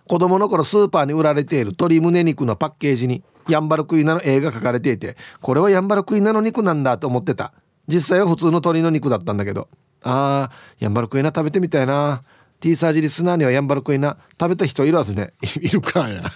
[0.07, 7.53] 子供の頃スーパーに売られている鶏胸肉のパッケージにヤンバルクイナの絵が描かれていてこれはヤンバルクイナの肉なんだと思ってた。
[7.87, 9.67] 実際は普通の鶏の肉だったんだけど。
[10.01, 12.23] あーヤンバルクイナ食べてみたいな。
[12.59, 14.17] T サージリスナーにはヤンバルクイナ。
[14.39, 15.33] 食べた人いるはずね。
[15.59, 16.23] いるかや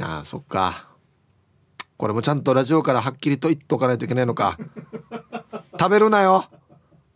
[0.00, 0.88] ああそっか。
[1.96, 4.58] これもちゃんとラジオからはっきりと言っとかないといけないのか。
[5.78, 6.46] 食べるなよ。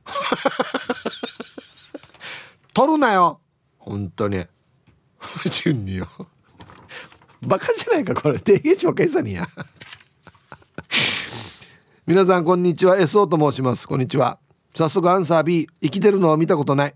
[2.72, 3.40] 取るなよ。
[3.78, 4.46] 本当に。
[5.50, 6.08] 順によ。
[7.46, 8.38] バカじゃないかこれ。
[8.40, 9.48] 定義値ばっかりさにや。
[12.06, 12.96] 皆さんこんにちは。
[12.98, 13.86] SO と申します。
[13.86, 14.38] こんにちは。
[14.74, 16.94] 早速アンサー B 生きてるのを見たことない。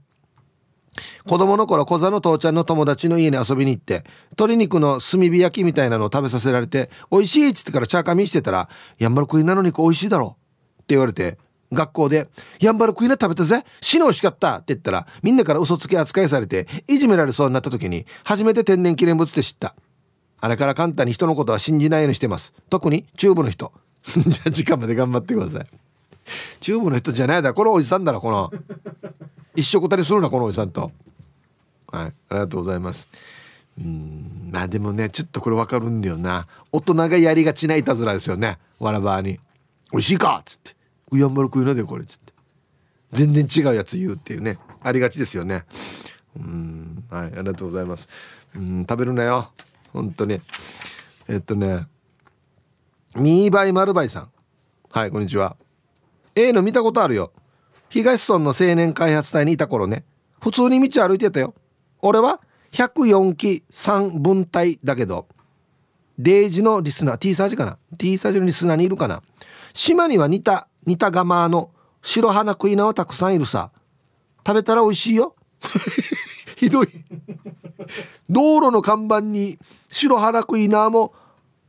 [1.27, 11.39] 子供の頃小座の父ちゃんの友達の家に遊びに行って鶏肉の炭火焼きみたいなのを食べさせられて美味しいっつってから茶髪してたらやんばるクイナの肉美味しいだろって言われて
[11.73, 12.27] 学校で
[12.61, 13.65] 「やんばるクイナ食べたぜ。
[13.81, 19.77] 死の美味しかった」って言ったらみんなから嘘つき扱いされていじめられそうになった時に初めて天然記念物って知った。
[20.41, 22.53] あれから簡単に人のことは信じないようにしてます。
[22.71, 23.73] 特にチューブの人。
[24.05, 25.67] じゃあ時間まで頑張ってください。
[26.61, 27.53] チューブの人じゃないだ。
[27.55, 28.51] このおじさんだろこの。
[29.55, 30.93] 一緒くたにするなこのおじさんと。
[31.89, 32.05] はい。
[32.07, 33.07] ありがとうございます。
[33.79, 34.49] うん。
[34.53, 36.47] まあでもねちょっとこれ分かるんだよな。
[36.73, 38.59] 大人がやりがちないたずらですよね。
[38.79, 39.39] わらばに
[39.93, 42.33] 「美味しいか!」っつって「うヤンバルクイナでこれ」っつって。
[43.13, 44.59] 全然違うやつ言うっていうね。
[44.83, 45.65] ありがちですよね。
[46.39, 47.05] うん。
[47.11, 47.27] はい。
[47.27, 48.09] ありがとうございます。
[48.55, 48.87] うん。
[48.89, 49.51] 食べるなよ。
[49.93, 50.41] 本当に。
[51.29, 51.87] えっとね
[53.15, 54.31] ミーバイマルバイさん。
[54.91, 55.57] はいこんにちは。
[56.35, 57.33] A の見たことあるよ。
[57.89, 60.05] 東村の青年開発隊にいた頃ね。
[60.41, 61.55] 普通に道歩いてたよ。
[62.03, 62.41] 俺は
[62.73, 65.27] 104期3分隊だけど。
[66.19, 69.23] デイジのリスナー T サージかな？T サージのリスナーにいるかな？
[69.73, 71.71] 島には似た似たガマの
[72.03, 73.71] 白花クイナはたくさんいるさ。
[74.47, 75.35] 食べたら美味しいよ。
[76.61, 76.89] ひどい。
[78.29, 79.59] 道路の看板に
[79.89, 81.15] 白花クイナーも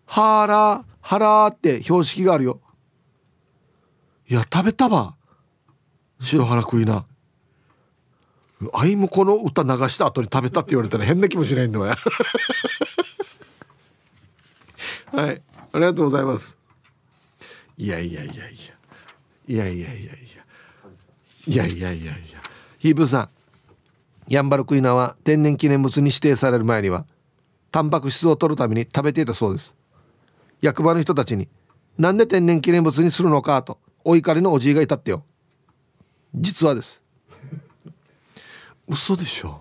[0.06, 2.60] ハラハラーって標識があるよ。
[4.30, 5.16] いや食べたわ。
[6.20, 7.06] 白花クイナ
[8.74, 11.96] あいもこの歌流した後に食べたって言われたら変な気もしないんだわ。
[15.14, 15.42] はい。
[15.72, 16.58] ありがとうございます。
[17.78, 18.50] いやいやいやいや。
[19.48, 20.12] いやいやいやいや。
[21.48, 22.44] いやいやいやいや。
[22.78, 23.41] ヒープさん。
[24.32, 27.06] ヤンバルクイナは天然記念物に指定される前には
[27.70, 29.76] タンパク質を取るために食べていたそうです。
[30.62, 31.50] 役場の人たちに
[31.98, 35.26] なんで天然記念物にするのかとお怒りのおじいがいたってよ。
[36.34, 37.02] 実はです。
[38.88, 39.60] 嘘でしょ。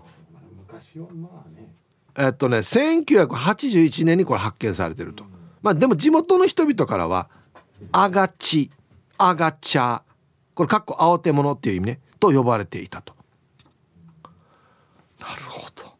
[2.17, 5.25] えっとね1981年にこれ発見されてると。
[5.61, 7.29] まあでも地元の人々からは
[7.91, 8.71] あがち
[9.17, 10.01] あがちゃ
[10.55, 13.13] これかっこ青手物っていう意味ねと呼ばれていたと
[15.21, 15.93] なるほど。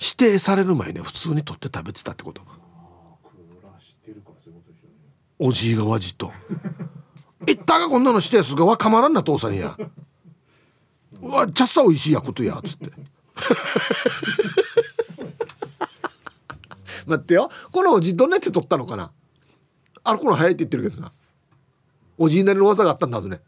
[0.00, 2.42] 指定される前ね普通に取って食べてたってこと？
[5.38, 6.32] おじいがわじと
[7.46, 9.76] 「いったがこんなの指定するがわかまらんな父さんにや」
[11.20, 12.92] うわちゃっさおいしいやことや」つって。
[17.06, 17.50] 待ってよ。
[17.70, 19.10] このおじどんなやって取ったのかな？
[20.04, 21.12] あれこの早いって言ってるけどな。
[22.16, 23.40] おじいなりの技があったんだぞね。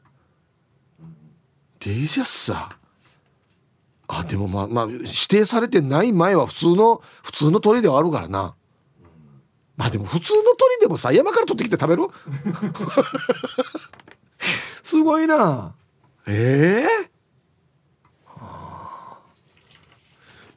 [1.79, 2.77] デージャスさ
[4.09, 8.55] あでもまあまあ指定されてない前は普通の普通の鳥ではあるからな。
[9.77, 12.09] まあでも普通の鳥でもさ山から取ってきて食べる？
[14.83, 15.75] すごいな。
[16.27, 17.11] ええ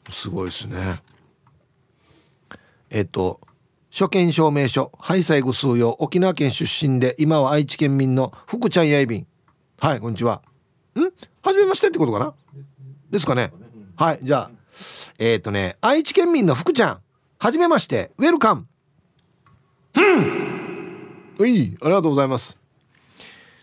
[0.08, 1.02] ー、すごいですね。
[2.90, 3.42] えっと
[3.90, 9.28] 所見証明書ハイサイグ数用沖縄県出身で今は愛知県民の福ちゃんやいびん。
[9.80, 10.42] はいこんにちは。
[10.96, 11.02] ん？
[11.42, 12.34] はじめましてってことかな？
[13.10, 13.52] ですかね。
[13.96, 14.52] はいじゃあ
[15.18, 17.00] えっ、ー、とね愛知県民の福ちゃん
[17.38, 18.68] はじめましてウェルカム。
[19.96, 21.48] うん。
[21.48, 22.58] いありがとうございます。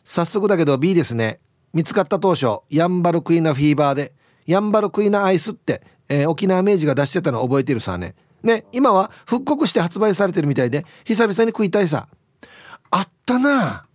[0.04, 1.40] 早速だけど B ですね。
[1.72, 4.12] 見つかった当初ヤンバルクイナフィーバーで
[4.46, 8.14] ヤンバルクイナアイスってえー、沖縄明治が出してたの覚えてるさね。
[8.42, 12.08] ね今は復刻して発売されてるみたいで久々に食いたいさ。
[12.90, 13.86] あったな。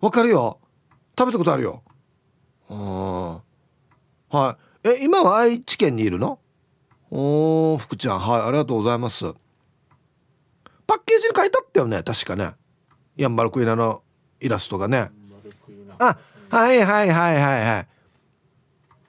[0.00, 0.58] わかるよ。
[1.18, 1.82] 食べたことあるよ。
[2.70, 2.78] うん
[4.32, 4.88] はい。
[4.88, 6.38] え今は愛知県にいるの？
[7.10, 8.18] おー福ちゃん。
[8.18, 9.26] はいありがとうございます。
[10.86, 12.02] パッケージに書いてあったよね？
[12.02, 12.52] 確かね。
[13.16, 14.02] ヤンバルクイナの
[14.40, 15.10] イラストがね。
[15.98, 16.16] あ
[16.48, 17.88] はいはいはいはいはい。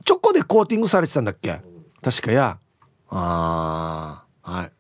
[0.04, 1.62] チョコでコーティングされてたんだっけ？
[2.02, 2.60] 確かや。
[3.10, 4.72] ああはい。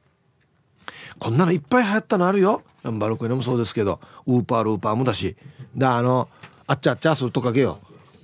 [1.19, 2.63] こんなのいっぱい流行ったのあるよ。
[2.83, 4.01] ヤンバルクイナもそうですけど。
[4.27, 5.37] ウーパールーパーもだし。
[5.73, 6.27] であの
[6.67, 7.79] あっちゃあっちゃするとかけよ。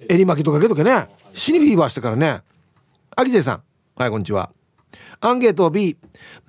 [0.09, 1.07] 襟巻きとかけとけね。
[1.33, 2.41] 死にフィーバーしてからね。
[3.15, 3.63] アキゼさん。
[3.95, 4.51] はいこんにちは。
[5.21, 5.97] アンケート B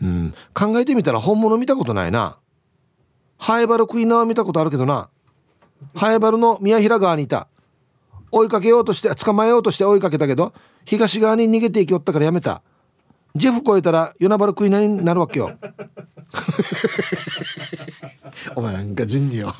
[0.02, 0.34] うん。
[0.54, 2.38] 考えてみたら本物見たことないな。
[3.38, 5.08] ハエバルクイナは見たことあるけどな。
[5.94, 7.48] ハエバルの宮平川にいた。
[8.30, 10.52] 追いかけようとして捕まえようとして追いかけたけど
[10.84, 12.62] 東側に逃げていきよったからやめた。
[13.34, 15.52] ジェフ超えたら与那原クイナになるわけよ。
[18.54, 19.54] お前なんか順によ。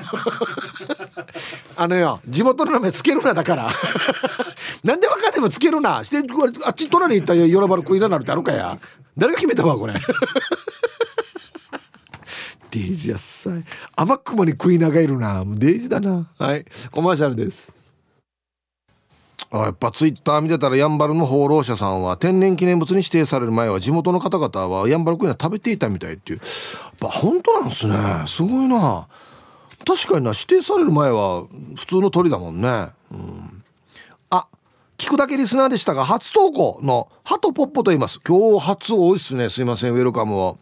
[1.76, 3.70] あのよ地元の名前つけるなだから。
[4.84, 6.02] なんで分かんでもつけるな。
[6.04, 6.18] して
[6.64, 8.78] あっち隣に行ったら与那原クイナになるってあるかや。
[9.16, 9.94] 誰が決めたわこれ。
[12.70, 13.64] デイジやっさい。
[13.96, 15.44] 甘くもに食いながいるな。
[15.46, 16.28] デイジだな。
[16.38, 16.64] はい。
[16.90, 17.72] コマーシャルです。
[19.52, 26.38] あやっぱツイッター見てたらやんばるの放浪者さんは天然記念物に指定される前は地元の方々はやんばるクイナ食べていたみたいっていう。
[26.38, 26.44] や
[26.90, 27.96] っぱ本当なんすね。
[28.28, 29.08] すごいな。
[29.84, 31.44] 確かにな指定される前は
[31.74, 32.90] 普通の鳥だもんね。
[33.10, 33.64] うん。
[34.30, 34.46] あ
[34.98, 38.20] 聞くだけリスナーでしたが初投稿のハトポッポと言います。
[38.20, 39.48] 今日初多いっすね。
[39.48, 40.58] すいませんウェルカムを。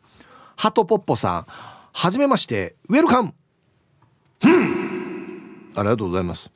[0.57, 1.47] ハトポッポさん。
[1.93, 3.35] はじめましてウェルカム。
[5.75, 6.51] ありがとうございます。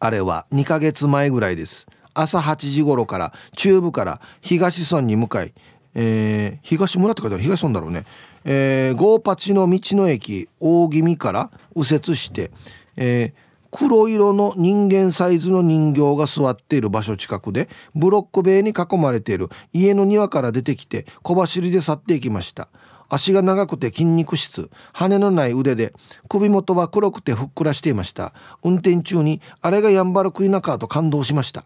[0.00, 1.86] あれは2ヶ月前ぐらいです。
[2.14, 5.52] 朝8時頃から中部から東村に向かい、
[5.94, 8.04] えー、東村って書いてある東村だろうね、
[8.44, 12.50] えー、ゴーパチの道の駅大気味から右折して、
[12.96, 13.32] えー、
[13.70, 22.68] 黒色の人間サイズの人形が座っている場所近くでブロック塀に囲まれている家の庭から出てきて小走りで去っていきました。
[23.10, 24.70] 足が長くて筋肉質。
[24.94, 25.92] 羽のない腕で
[26.28, 28.32] 首元は黒くてふっくらしていました。
[28.62, 31.64] 運転中にあれがヤンバルクイナカーと感動しました。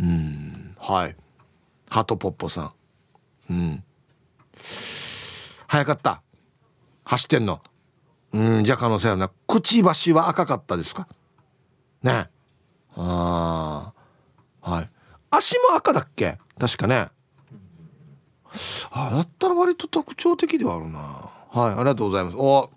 [0.00, 0.76] うん。
[0.78, 1.16] はい。
[1.90, 2.72] ハトポッポさん。
[3.50, 3.84] うん。
[5.66, 6.22] 早かった。
[7.04, 7.60] 走ってんの。
[8.32, 9.30] うんじゃあ可能性あるな。
[9.46, 11.08] くちばしは赤かったですか？
[12.02, 12.28] ね。
[12.96, 13.92] あ
[14.62, 14.90] あはい。
[15.30, 16.38] 足も赤だっけ？
[16.58, 17.08] 確かね。
[18.90, 21.00] あだったら割と特徴的ではあるな。
[21.00, 22.36] はいありがとうございます。
[22.36, 22.70] お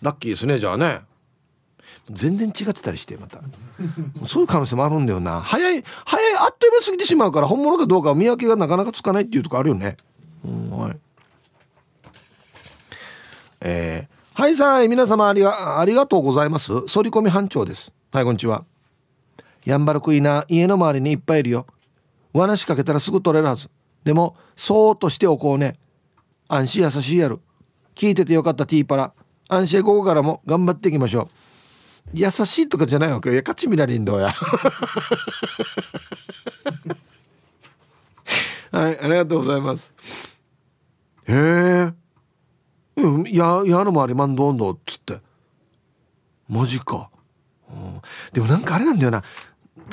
[0.00, 1.00] ラッキーですねじゃあね。
[2.10, 3.40] 全然違ってたりしてまた。
[4.26, 5.40] そういう可能性もあるんだよな。
[5.40, 9.96] 早い早いあっという間過ぎてしまうから本物かどうか見分けがなかなかつかないっていうとこあるよね。
[10.44, 10.96] うんはい。
[13.60, 16.72] えー、はいさい皆様ありがありがとうございます。
[16.88, 17.92] 反り込み班長です。
[18.12, 18.64] はいこんにちは。
[19.64, 21.66] ヤンバルクイナ家の周りにいっぱいいるよ。
[22.32, 23.68] 罠仕掛けたらすぐ取れるはず。
[24.04, 25.78] でもそーっとしておこうね。
[26.48, 27.40] 安心優しいやる
[27.94, 29.14] 聞いててよかったティーパラ。
[29.48, 31.28] 安心午後からも頑張っていきましょう。
[32.14, 33.36] 優しいとかじゃないわけよ。
[33.36, 34.32] やかちみなりんどうや。
[38.72, 39.92] はいありがとうございます。
[41.26, 41.92] へえ。
[42.96, 45.20] うんややるの周りマンドンドっつって。
[46.48, 47.08] マジか、
[47.70, 49.22] うん、でもなんかあれなんだよな。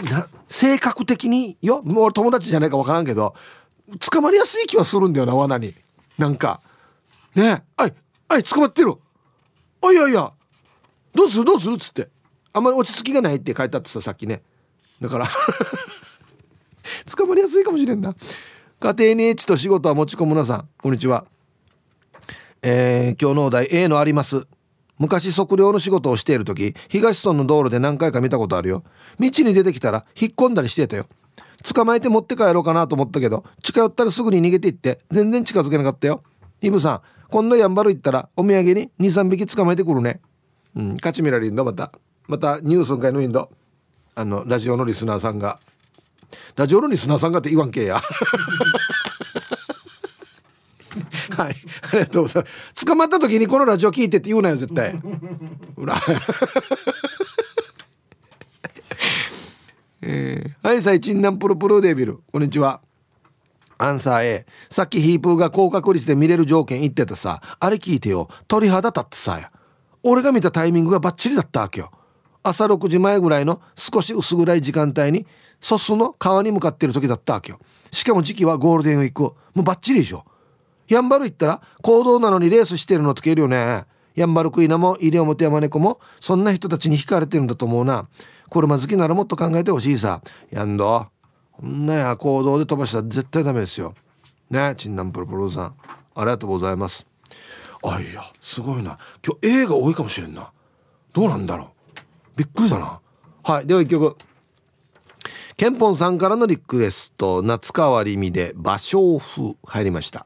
[0.04, 1.82] な性格的によ。
[1.84, 3.34] もう友達じゃないか分からんけど。
[3.98, 5.74] 捕まりやすい気はするんだよな罠に。
[6.18, 6.62] なんか。
[7.36, 7.94] ねあい
[8.28, 8.96] あい捕まってる
[9.82, 10.32] あいやいや。
[11.16, 11.46] どうする？
[11.46, 11.76] どうする？
[11.76, 12.10] っつって。
[12.54, 14.42] あんまり落ち着きがないって書いてあってささっきね。
[15.02, 15.28] だから。
[17.16, 18.16] 捕まりやすいかもしれんな。
[18.80, 20.70] 家庭にエッチと仕事は持ち込むなさん。
[20.82, 21.26] こんにちは。
[22.62, 24.48] えー、今日のお題 A のあります。
[24.98, 28.84] 昔測量の仕事をしている時東村の道路で何回か見たことあるよ。
[29.18, 31.08] 道に出てきたら引っ込んだりしてたよ。
[31.64, 36.24] 捕まえて持って帰ろうかなと思ったけど近寄ったらすぐに逃げていって全然近づけなかったよ。
[36.62, 40.22] イブさん今度やんばる行ったらお土産に23匹捕まえてくるね。
[40.76, 41.92] うん勝ちミラリンドまた。
[42.28, 43.50] またニュースン会のインド。
[44.16, 45.60] あのラジオのリスナーさんが。
[46.56, 48.00] ラジオのリスナーさんがって言わんけや。
[51.38, 51.56] はい。
[51.82, 52.86] ありがとうございます。
[52.86, 55.00] 捕まった時にこのラジオ聞いてって言うなよ絶対。
[55.76, 56.02] ほら。
[60.02, 62.20] えー、はいさいちんなんプルプルデビル。
[62.32, 62.80] こんにちは。
[63.78, 67.42] アンサー A さっきヒープーが高確率で見れる条件言ってたさ。
[67.60, 68.30] あれ聞いてよ。
[68.48, 69.52] 鳥肌立ってさ
[70.04, 71.92] 俺が見たタイミングがバッチリだったわけよ。
[72.44, 75.28] 朝6時前ぐらいの少し薄暗い時間帯に
[75.60, 77.60] ソスの川に向かってる時だったわけよ。
[77.92, 79.24] しかも時期はゴールデンウィーク。
[79.24, 80.24] もうバッチリでしょ。
[80.88, 83.84] やんばる行ったら行動なのにレースしてるのつけるよね。
[84.16, 88.08] やんばるクイナも西表山猫もそんな人たちに惹かれてるんだと思うな。
[88.50, 90.22] 車好きならもっと考えてほしいさ。
[90.52, 91.08] やんど。
[91.52, 93.94] こんなや行動で飛ばしたら絶対ダメですよ。
[94.50, 94.74] ね。
[94.78, 95.76] チンナンプルプロさん。
[96.16, 97.06] ありがとうございます。
[97.84, 98.98] あいやすごいな。
[99.26, 100.52] 今日 A が多いかもしれんな。
[101.14, 101.68] どうなんだろう。
[102.36, 103.00] びっくりだな。
[103.44, 103.68] はい。
[103.68, 104.16] では一曲。
[105.58, 107.42] ケンポンさんからのリクエスト。
[107.42, 110.26] 夏川りみで芭蕉風入りました。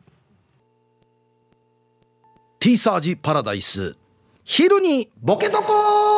[2.59, 3.97] ティーサージパラダイス。
[4.43, 6.12] 昼にボケとこ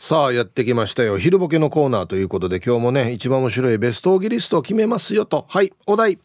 [0.00, 1.18] さあやってきましたよ。
[1.18, 5.44] 昼ボケのコーナーということで今日もね一番面白いベストオギリストを決めますよと。
[5.48, 6.18] はいお題。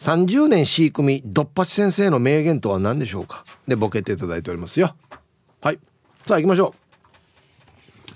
[0.00, 3.44] 30年 C 組ドッパチ先生の名言とは何でしょうか？
[3.68, 4.96] でボケていただいておりますよ。
[5.60, 5.78] はい
[6.26, 8.12] さあ行きましょう。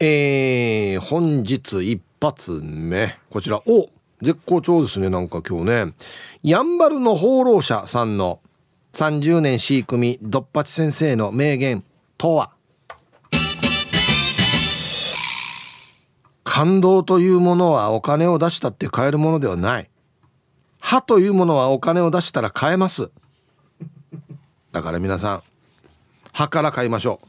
[0.00, 3.18] えー、本日一発目。
[3.30, 3.62] こちら。
[3.66, 3.88] お
[4.20, 5.94] 絶好調ですねなんか今日ね。
[6.42, 8.40] やんばるの放浪者さんの
[8.94, 11.84] 30年 C 組ドッパチ先生の名言
[12.18, 12.50] とは？
[16.44, 19.90] 感動というものはお金を出したって買えるものではない。
[20.80, 23.10] 歯というものはお金を出したら買えます。
[24.72, 25.42] だから皆さん
[26.32, 27.20] 歯から買いましょ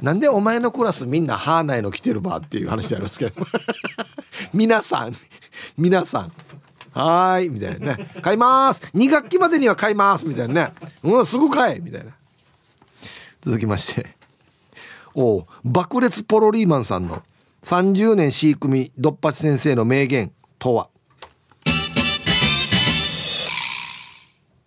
[0.00, 0.04] う。
[0.04, 3.46] なんでお前のクラスみんな歯ないの来てるばっていう話であるんですけど。
[4.52, 5.12] 皆さん
[5.76, 6.32] 皆さん。
[6.92, 8.10] はいみたいなね。
[8.22, 8.80] 買います。
[8.94, 10.26] 2学期までには買います。
[10.26, 10.72] みたいなね。
[11.02, 11.80] うんすぐ買え。
[11.80, 12.12] みたいな。
[13.42, 14.16] 続きまして。
[15.14, 17.22] お爆裂ポロリーマンさんの
[17.66, 20.88] 30年 C 組ドッパチ先生の名言とは？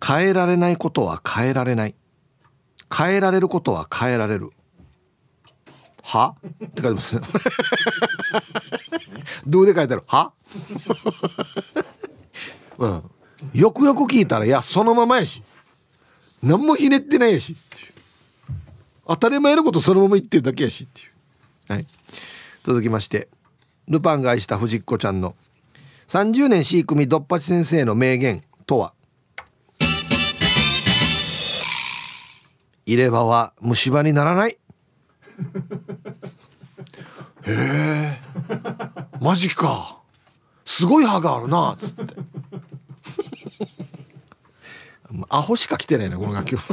[0.06, 1.94] 変えられないことは変えられない。
[2.94, 4.50] 変えられることは変えられる。
[6.02, 6.36] は？
[6.62, 7.22] って書いてますね。
[9.48, 10.02] どうで書いてある？
[10.06, 10.32] は？
[12.76, 13.10] うん。
[13.54, 15.42] よくよく聞いたらいやそのままやし。
[16.42, 17.56] 何もひねってないやしい
[19.06, 21.10] 当たり前のことそのまま言ってるだけやしっていう。
[21.72, 21.86] はい。
[22.62, 23.28] 続きまして
[23.88, 25.34] ルパンが愛した藤子ちゃんの
[26.08, 28.92] 30年 C 組ドッパチ先生の名言とは？
[32.86, 34.58] 入れ歯は虫歯にならない。
[37.46, 38.18] へえ。
[39.20, 40.00] マジか。
[40.64, 42.14] すごい歯があるなっつって。
[45.28, 46.60] アホしか来てないなこの楽曲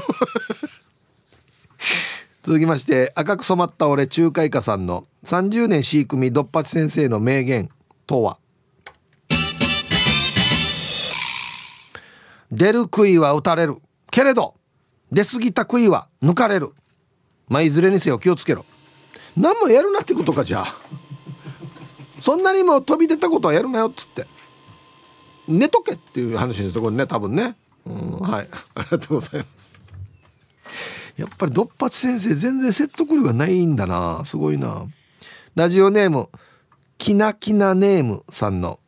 [2.48, 7.70] 続きまして赤く染まった俺仲介家さんの30年 C 組ドッパチ先生の名言
[8.06, 8.38] とは？
[12.50, 14.56] 出る杭は打たれるけれど
[15.12, 16.72] 出過ぎた杭は抜かれる。
[17.50, 18.64] まあいずれにせよ気をつけろ。
[19.36, 20.76] 何もやるなってことかじゃあ。
[22.22, 24.26] そんなにも飛び出たことはやるなよっつって。
[25.50, 27.58] 寝とけっていう話ですよこれね多分ね。
[27.86, 28.48] うんはい。
[28.74, 29.67] ありがとうございます。
[31.18, 34.86] やっぱりドッパチ先生全然説得力がないんだなすごいな。
[35.56, 36.30] ラジオネーム
[37.00, 38.80] きなきなネームさんの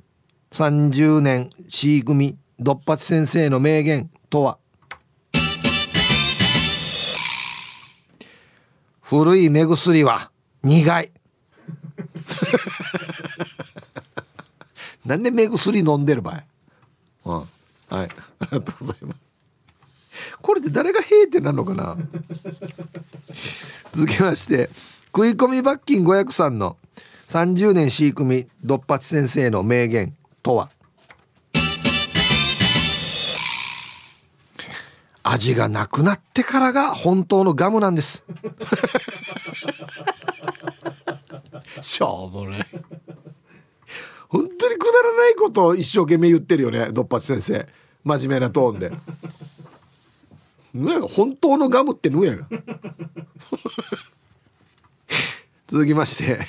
[0.51, 4.59] 30年 C 組ドッパチ先生の名言とは？
[9.01, 10.29] 古い目薬は
[10.61, 11.11] 苦い。
[15.03, 16.43] なんで目薬飲んでる場
[17.25, 17.39] 合？
[17.39, 17.45] うん。
[17.97, 18.09] はい。
[18.39, 19.28] ありがとうございます。
[20.41, 21.97] これで誰が「へえ」ってなるのかな？
[23.93, 24.69] 続きまして
[25.07, 26.77] 食い込み罰金503の
[27.27, 30.13] 30年 C 組ドッパチ先生の名言
[30.43, 30.69] とは？
[35.21, 38.23] 味がなくなってからが本当のガムなんです。
[41.81, 42.67] しょうもない。
[44.27, 47.67] 本当にくだらないことを一生懸命言ってるよねドッパチ先生。
[48.03, 48.91] 真面目なトーンで。
[51.07, 52.47] 本当のガムってぬやが。
[55.67, 56.47] 続きましてね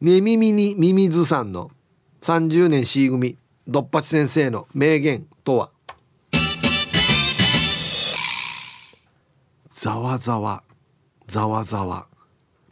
[0.00, 1.70] 耳にミミズさんの
[2.22, 3.36] 30年 C 組
[3.68, 5.70] ドッパチ先生の名言とは。
[9.70, 10.62] ざわざわ
[11.26, 12.06] ざわざわ。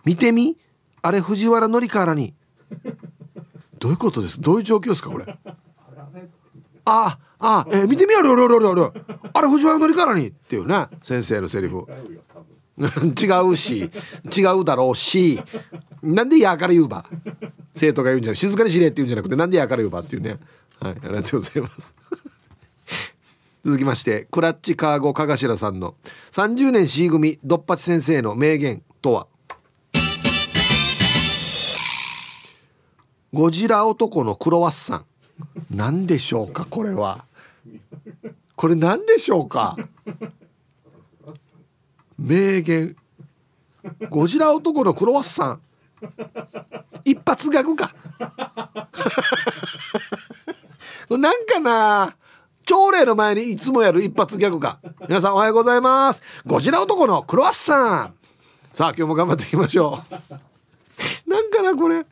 [0.05, 0.57] 見てみ？
[1.03, 2.35] あれ藤原紀香に。
[3.79, 4.41] どういうことです？
[4.41, 5.27] どういう状況ですかこれ？
[6.87, 8.15] ああえー、見てみ？
[8.15, 8.93] あれあれあれあれ
[9.35, 11.87] あれ藤原紀香に」っていうね先生のセリフ。
[12.77, 13.89] 違うし
[14.37, 15.41] 違うだろうし
[16.03, 17.05] なんで「やから言うば」
[17.77, 20.39] 生徒が言うんじゃない静かにしれって言うんじゃなくてなんで「やから言うば」っていうね。
[20.81, 21.95] はいありがとうございます。
[23.65, 25.95] 続きましてクラッチカーゴかがしらさんの
[26.33, 29.27] 30年 C 組ドッパチ先生の名言とは
[33.33, 35.05] 「ゴジラ男のクロワッサン」
[35.71, 37.25] 何でしょうかこれは。
[38.57, 39.77] これ何でしょうか？
[42.19, 42.97] 名言。
[44.09, 45.61] ゴジラ男のクロワッサン。
[47.05, 47.95] 一発ギャグか。
[51.11, 52.17] なんかな？
[52.65, 54.79] 朝礼の前にいつもやる一発ギャグか。
[55.09, 56.23] 皆さんおはようございます。
[56.47, 58.15] ゴジラ男のクロワッサン。
[58.73, 60.03] さあ今日も頑張っていきましょ
[61.27, 61.31] う。
[61.31, 62.07] なんかなこれ？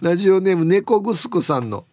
[0.00, 1.84] ラジオネーム猫ぐすくさんの。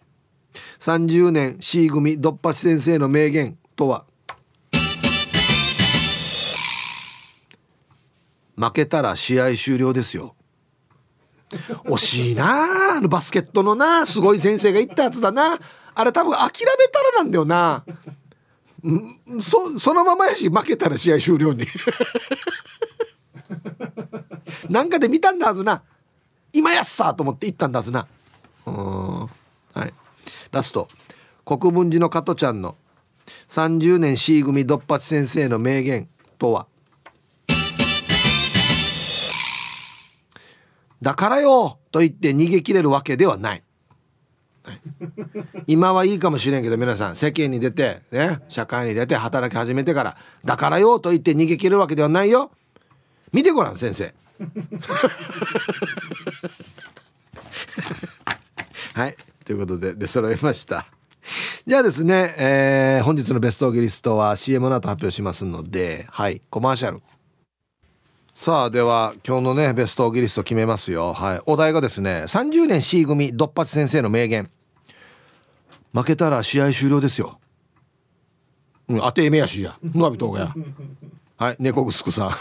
[0.80, 4.06] 30年 C 組ドッパチ先生の名言とは？
[8.56, 10.36] 負けたら試合終了ですよ。
[11.86, 15.60] 惜しいなあのバスケットのなすごい先生が言ったやつだな。
[15.96, 17.86] あれ多分諦めたらなんだよな。
[19.40, 21.66] そそのままやし負けたら試合終了に。
[24.70, 25.84] なんかで見たんだはずな。
[26.52, 28.08] 今やっさと思って行ったんだはずな。
[28.66, 29.20] うん。
[29.22, 29.30] は
[29.76, 29.94] い。
[30.52, 30.88] ラスト。
[31.46, 32.76] 国分寺の加トちゃんの
[33.50, 36.68] 30年 C 組ドッパチ先生の名言とは？
[41.02, 43.64] だからよと言って逃げ切れるわけではない、
[44.64, 44.82] はい、
[45.68, 52.52] 今はいいかもしれんけど皆さん世間に出てね社会に出て働き始めてからだからよと言って逃げ切れるわけではないよ。
[53.32, 54.14] 見てごらん先生。
[58.94, 59.18] はい
[59.48, 60.86] ということで出揃いました。
[61.66, 67.02] じゃあですね、えー、本日のベストギリストは CM の後発表しますのではいコマーシャル。
[68.34, 71.14] さあでは今日のねベストギリスト決めますよ。
[71.14, 74.50] はいお題がですね30年 C 組ドッパチ先生の名言。
[75.94, 77.40] 負けたら試合終了ですよ。
[78.90, 79.80] うん当てめやしや。
[79.82, 80.56] のびとがや。
[81.38, 82.32] はい猫ぐすくさん。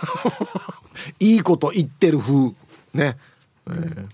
[1.25, 2.53] いいこと言ってる風。
[2.93, 3.17] ね、
[3.69, 4.07] えー、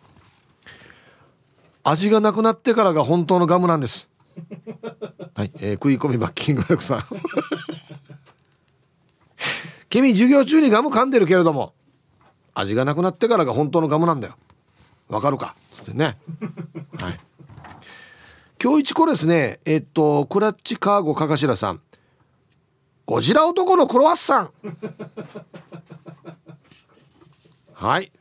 [1.85, 4.09] 味がなくなってからが本当のガムなんです。
[5.35, 7.05] はい、えー、食い込みバッキングさん。
[9.91, 11.75] 君授業中にガム噛んでるけれども
[12.55, 14.37] 味がなくなってからが本当のガムなんだよ。
[15.09, 15.55] わかるか？
[15.75, 16.19] つってね。
[16.99, 17.21] はい。
[18.63, 21.81] 今日一これですねえっとクラッチカーゴかかしらさん。
[23.05, 24.51] ゴジラ男のクロワッサン。
[27.75, 28.13] はい。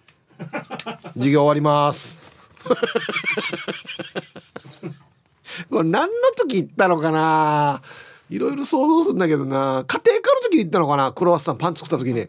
[1.14, 2.21] 授業終わります
[5.70, 7.82] これ何の時行ったのかな？
[8.30, 9.84] いろいろ想像するんだけどな。
[9.88, 11.12] 家庭科の時に行ったのかな？
[11.12, 12.28] クロワッサンパン作った時に。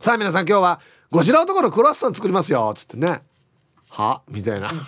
[0.00, 0.80] さあ皆さん今日は
[1.10, 2.70] ゴジラ男のクロワッサン作りますよ。
[2.74, 3.22] っつってね。
[3.88, 4.22] は？
[4.28, 4.72] みたいな。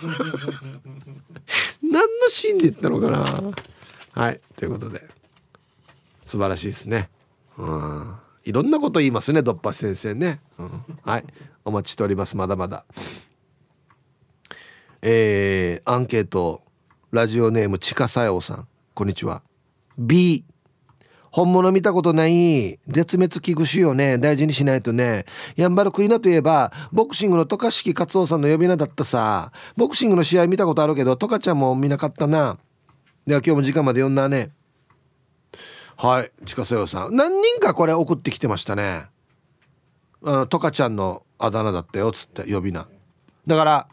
[1.81, 1.99] 何の
[2.29, 3.25] シーンで言ったのかな？
[4.13, 4.39] はい。
[4.55, 5.09] ということで。
[6.23, 7.09] 素晴らしいですね。
[7.57, 8.15] うん。
[8.43, 11.25] いろんなこと言いますねドッパシ先生ね、うん、はい。
[11.63, 12.35] お待ちしております。
[12.37, 12.85] まだまだ。
[15.03, 16.61] えー、アンケート
[17.09, 18.67] ラジオネームちかさようさん。
[18.93, 19.41] こんにちは。
[19.97, 20.45] B
[21.31, 24.19] 本物見たことない絶滅危惧種よね。
[24.19, 25.25] 大事にしないとね。
[25.55, 29.51] やんばるクイナといえばボクシングの渡嘉敷勝夫さんの呼び名だったさ。
[29.75, 32.59] ボクシングの試合見たことあるけどトカちゃんも見なかったな。
[33.25, 34.51] では今日も時間まで読んだね。
[35.97, 37.15] はい近瀬さん。
[37.15, 39.07] 何人かこれ送ってきてましたね。
[40.23, 42.87] あのトカちゃんのあだ名だったよっつって呼び名。
[43.47, 43.87] だから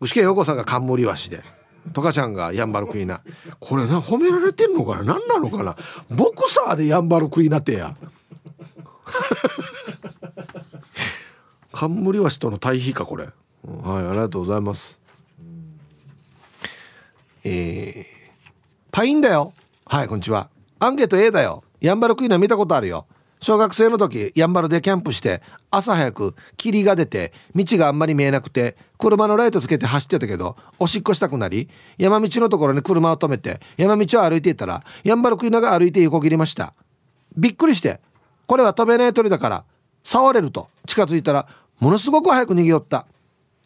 [0.00, 1.42] 具志堅陽子さんが冠ワシで
[1.92, 3.20] トカちゃんがヤンバルクイナ。
[3.60, 5.14] これな褒められてんのかな？
[5.14, 5.76] 何なのかな？
[6.10, 7.96] ボクサーでヤンバルクイナってや。
[11.72, 13.24] 冠ワシとの対比かこれ。
[13.24, 13.30] は
[14.00, 14.98] いありがとうございます。
[17.44, 18.04] えー、
[18.90, 19.52] パインだよ。
[19.84, 20.48] はいこんにちは。
[20.80, 21.62] アンケート A だよ。
[21.80, 23.06] ヤンバルクイナ見たことあるよ。
[23.40, 31.68] 小学生の時やんばるでキャンプして朝早く霧が出て道があんまり見えなくて車のライトつけて走ってたけどおしっこしたくなり
[31.98, 36.72] 山道のところに車を止めて山道を歩いていたらやんばるクイナが歩いて横切りました
[37.36, 38.00] びっくりして
[38.46, 39.64] これは飛べない鳥だから
[40.02, 41.46] 触れると近づいたら
[41.78, 43.06] ものすごく早く逃げ寄った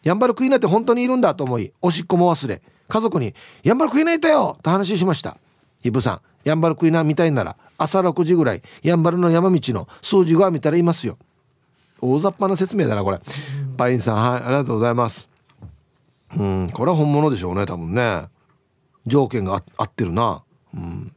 [0.02, 5.36] ヤンバルクイナって本当にいるんだと思いおしっこも忘れ家族に「ヤンバルクイナいたよ!」と話しました
[5.84, 11.18] イブさんヤンバルクイナみたいなら朝6時ぐらいやんばるの山道の数字が見たらいますよ。
[12.00, 13.20] 大雑把な説明だなこれ。
[13.76, 15.28] パインさんはいありがとうございます。
[16.36, 18.28] うんこれは本物でしょうね多分ね。
[19.06, 20.42] 条件が合ってるな。
[20.74, 21.12] うん。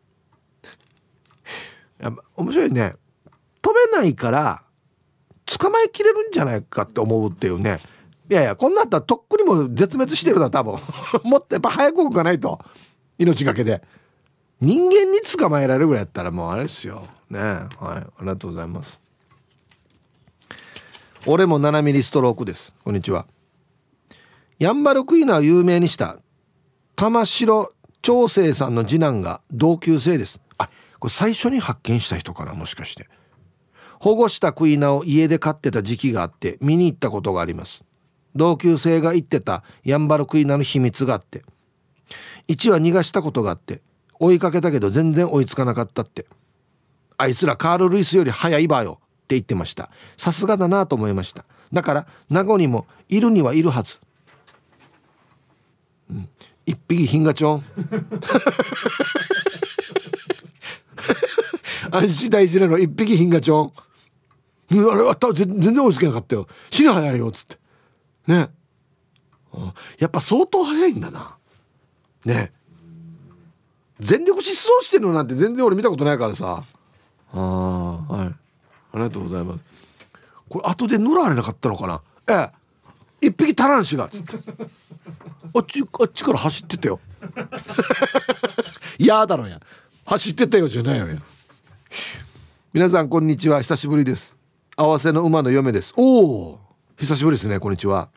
[2.04, 2.96] や面白いね。
[3.62, 4.64] 飛べないから
[5.46, 7.80] 捕まえきれるんじゃないかって思うっていうね。
[8.30, 10.78] いやいやこんなったらとっくにも絶滅してるな多分。
[11.24, 12.60] もっとやっぱ早く動かないと。
[13.18, 13.82] 命がけで。
[14.64, 17.06] 人間に捕まえられるぐらいやったらもうあれですよ。
[17.30, 17.70] ねはい。
[17.82, 19.02] ありがとうございます。
[21.26, 22.74] 俺も7ミリストロークです。
[22.82, 23.26] こんにちは。
[24.60, 26.18] ヤンバルクイナを有名にした
[26.96, 30.40] 玉城長生さんの次男が同級生です。
[30.58, 33.10] あこれ最初に発見した人かなもしかして。
[34.00, 37.84] 保護したクイナを家で飼ってた時期があって見に行ったことがあります。
[38.34, 41.44] 同級生が言ってたヤンバルクイナの秘密があって。
[42.48, 43.82] 1は逃がしたことがあって
[44.24, 46.26] 追いかけたけど全然追いつかなかったって。
[47.18, 49.90] あいつらカール・ルイスより早いばよって言ってました。
[50.18, 51.44] さすがだなと思いました。
[51.74, 54.00] だから名護にもいるにはいるはず、
[56.10, 56.30] うん、
[56.66, 57.66] 一匹品がちょん
[61.92, 63.74] 安心大事なの一匹品がちょん
[64.72, 66.48] あれは全然追いつけなかったよ。
[66.72, 67.58] 死に早いよっつって。
[68.28, 68.50] ね。
[70.00, 71.38] やっぱ相当早いんだな。
[72.26, 72.54] ね。
[74.04, 76.64] 全力疾走してるのなんて全然俺見たことないからさ。
[77.34, 78.28] あはい。
[78.28, 78.34] あ
[78.96, 79.64] りがとうございます。
[80.50, 82.02] これ後で乗られなかったのかな？
[82.28, 82.52] え
[83.22, 83.28] え。
[83.28, 84.38] 一匹タランシがつって。
[85.56, 87.00] あっちあっちから走ってたよ。
[89.00, 89.62] やだろや。
[90.06, 91.16] 走ってたよじゃないよや。
[92.74, 93.62] 皆さんこんにちは。
[93.62, 94.36] 久しぶりです。
[94.76, 95.94] 合わせの馬の嫁です。
[95.96, 96.60] おお
[96.98, 98.10] 久しぶりですねこんにちは。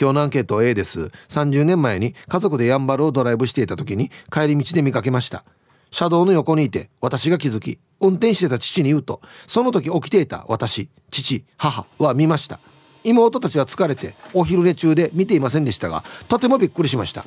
[0.00, 1.10] 今日のアンケート A です。
[1.28, 5.44] 30年前に家族でやんばるをドライブしていた時に帰り道で見かけました。
[5.90, 12.60] 車道の横にいて私が気づき運転してた父に言うとその時起きていた私父母は見ました。
[13.04, 17.26] 妹たちは疲れてお昼寝中で見ていませんでしたがとてもびっくりしました。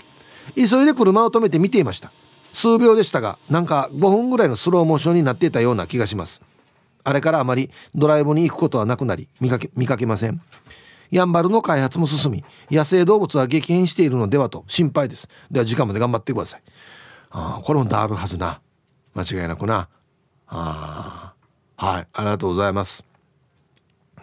[0.56, 2.12] 急いで車を止めて見ていました。
[2.54, 6.42] 数秒でしたがなんか5分ぐらいのスローモーションになっていたような気がします。
[7.04, 10.42] あれからあまりドライブに行くことはなくなり見かけ見かけません。
[11.12, 15.28] やんばるの開発も進み野生動物は激変しているのではと心配です。
[15.52, 16.62] では時間まで頑張ってください。
[17.32, 18.62] あこれもあるはずな。
[19.16, 19.90] 間違いなくな。
[20.48, 21.34] あ
[21.78, 22.08] はい。
[22.14, 23.04] ありがとうございます。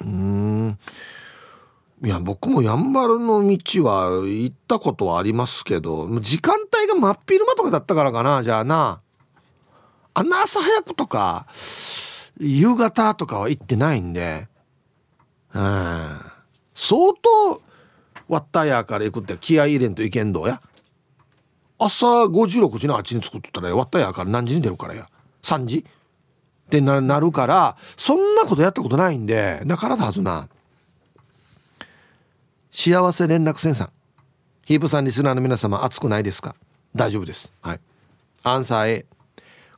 [0.01, 0.79] うん。
[2.03, 8.43] いや僕もやんばるの道は行ったことはありますけど時間帯が真っ昼間とかだったからかな。
[8.43, 9.01] じゃあな。
[10.15, 11.47] あんな朝早くとか
[12.39, 14.49] 夕方とかは行ってないんで。
[15.55, 16.30] うん。
[16.83, 17.61] 相当
[18.27, 20.63] ワッターヤーから行くって気合い入れんといけんどや。
[21.79, 25.11] 朝5時6時のあっちに作っとったらワッターヤーから何時に出るからや。
[25.43, 25.79] 3時。
[25.81, 30.49] ってなるからそんなことやったことないんでだからだはずな。
[32.71, 33.91] 幸せ連絡センさん。
[34.65, 36.55] ヒープさんリスナーの皆様暑くないですか？
[36.95, 37.53] 大丈夫です。
[37.61, 37.81] はい。
[38.43, 39.07] アンサー A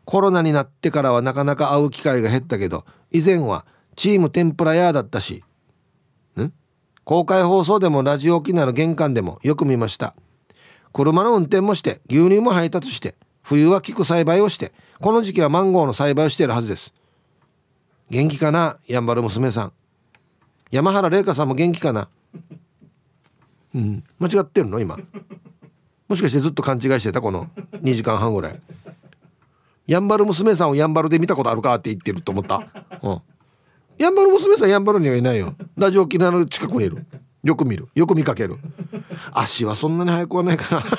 [0.04, 3.64] コロナになってからはなかなか会う機会が減ったけど以前は
[3.96, 5.42] チーム天ぷら屋だったし
[7.04, 10.14] 公開放送でもラジオ沖縄の玄関でもよく見ました。
[10.92, 16.92] 車の運転もして牛乳も配達して冬は菊栽培をしてこの時期はマンゴーの栽培をしているはずです。
[18.10, 19.72] 元気かなやんばる娘さん。
[20.70, 22.08] 山原玲香さんも元気かな。
[23.74, 24.04] うん。
[24.18, 24.98] 間違ってるの今。
[26.08, 27.48] もしかしてずっと勘違いしてたこの
[27.82, 28.60] 2時間半ぐらい。
[29.86, 32.68] やんばる娘さんをやんばるで見たことあるかって言ってると思った。
[33.02, 33.22] うん。
[34.02, 35.54] やんばる娘さんやんばるにはいないよ。
[35.76, 37.06] ラジオ沖縄の近くにいる。
[37.44, 37.86] よく見る。
[37.94, 38.56] よく見かける。
[39.30, 40.82] 足はそんなに速くはないかな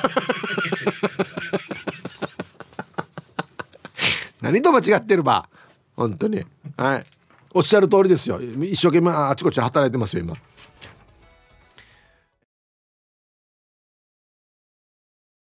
[4.42, 5.50] 何と間違ってるば。
[5.98, 6.46] 本当に。
[6.78, 7.06] はい。
[7.54, 8.40] おっしゃる通りですよ。
[8.42, 10.34] 一生懸命あちこち働いてますよ今。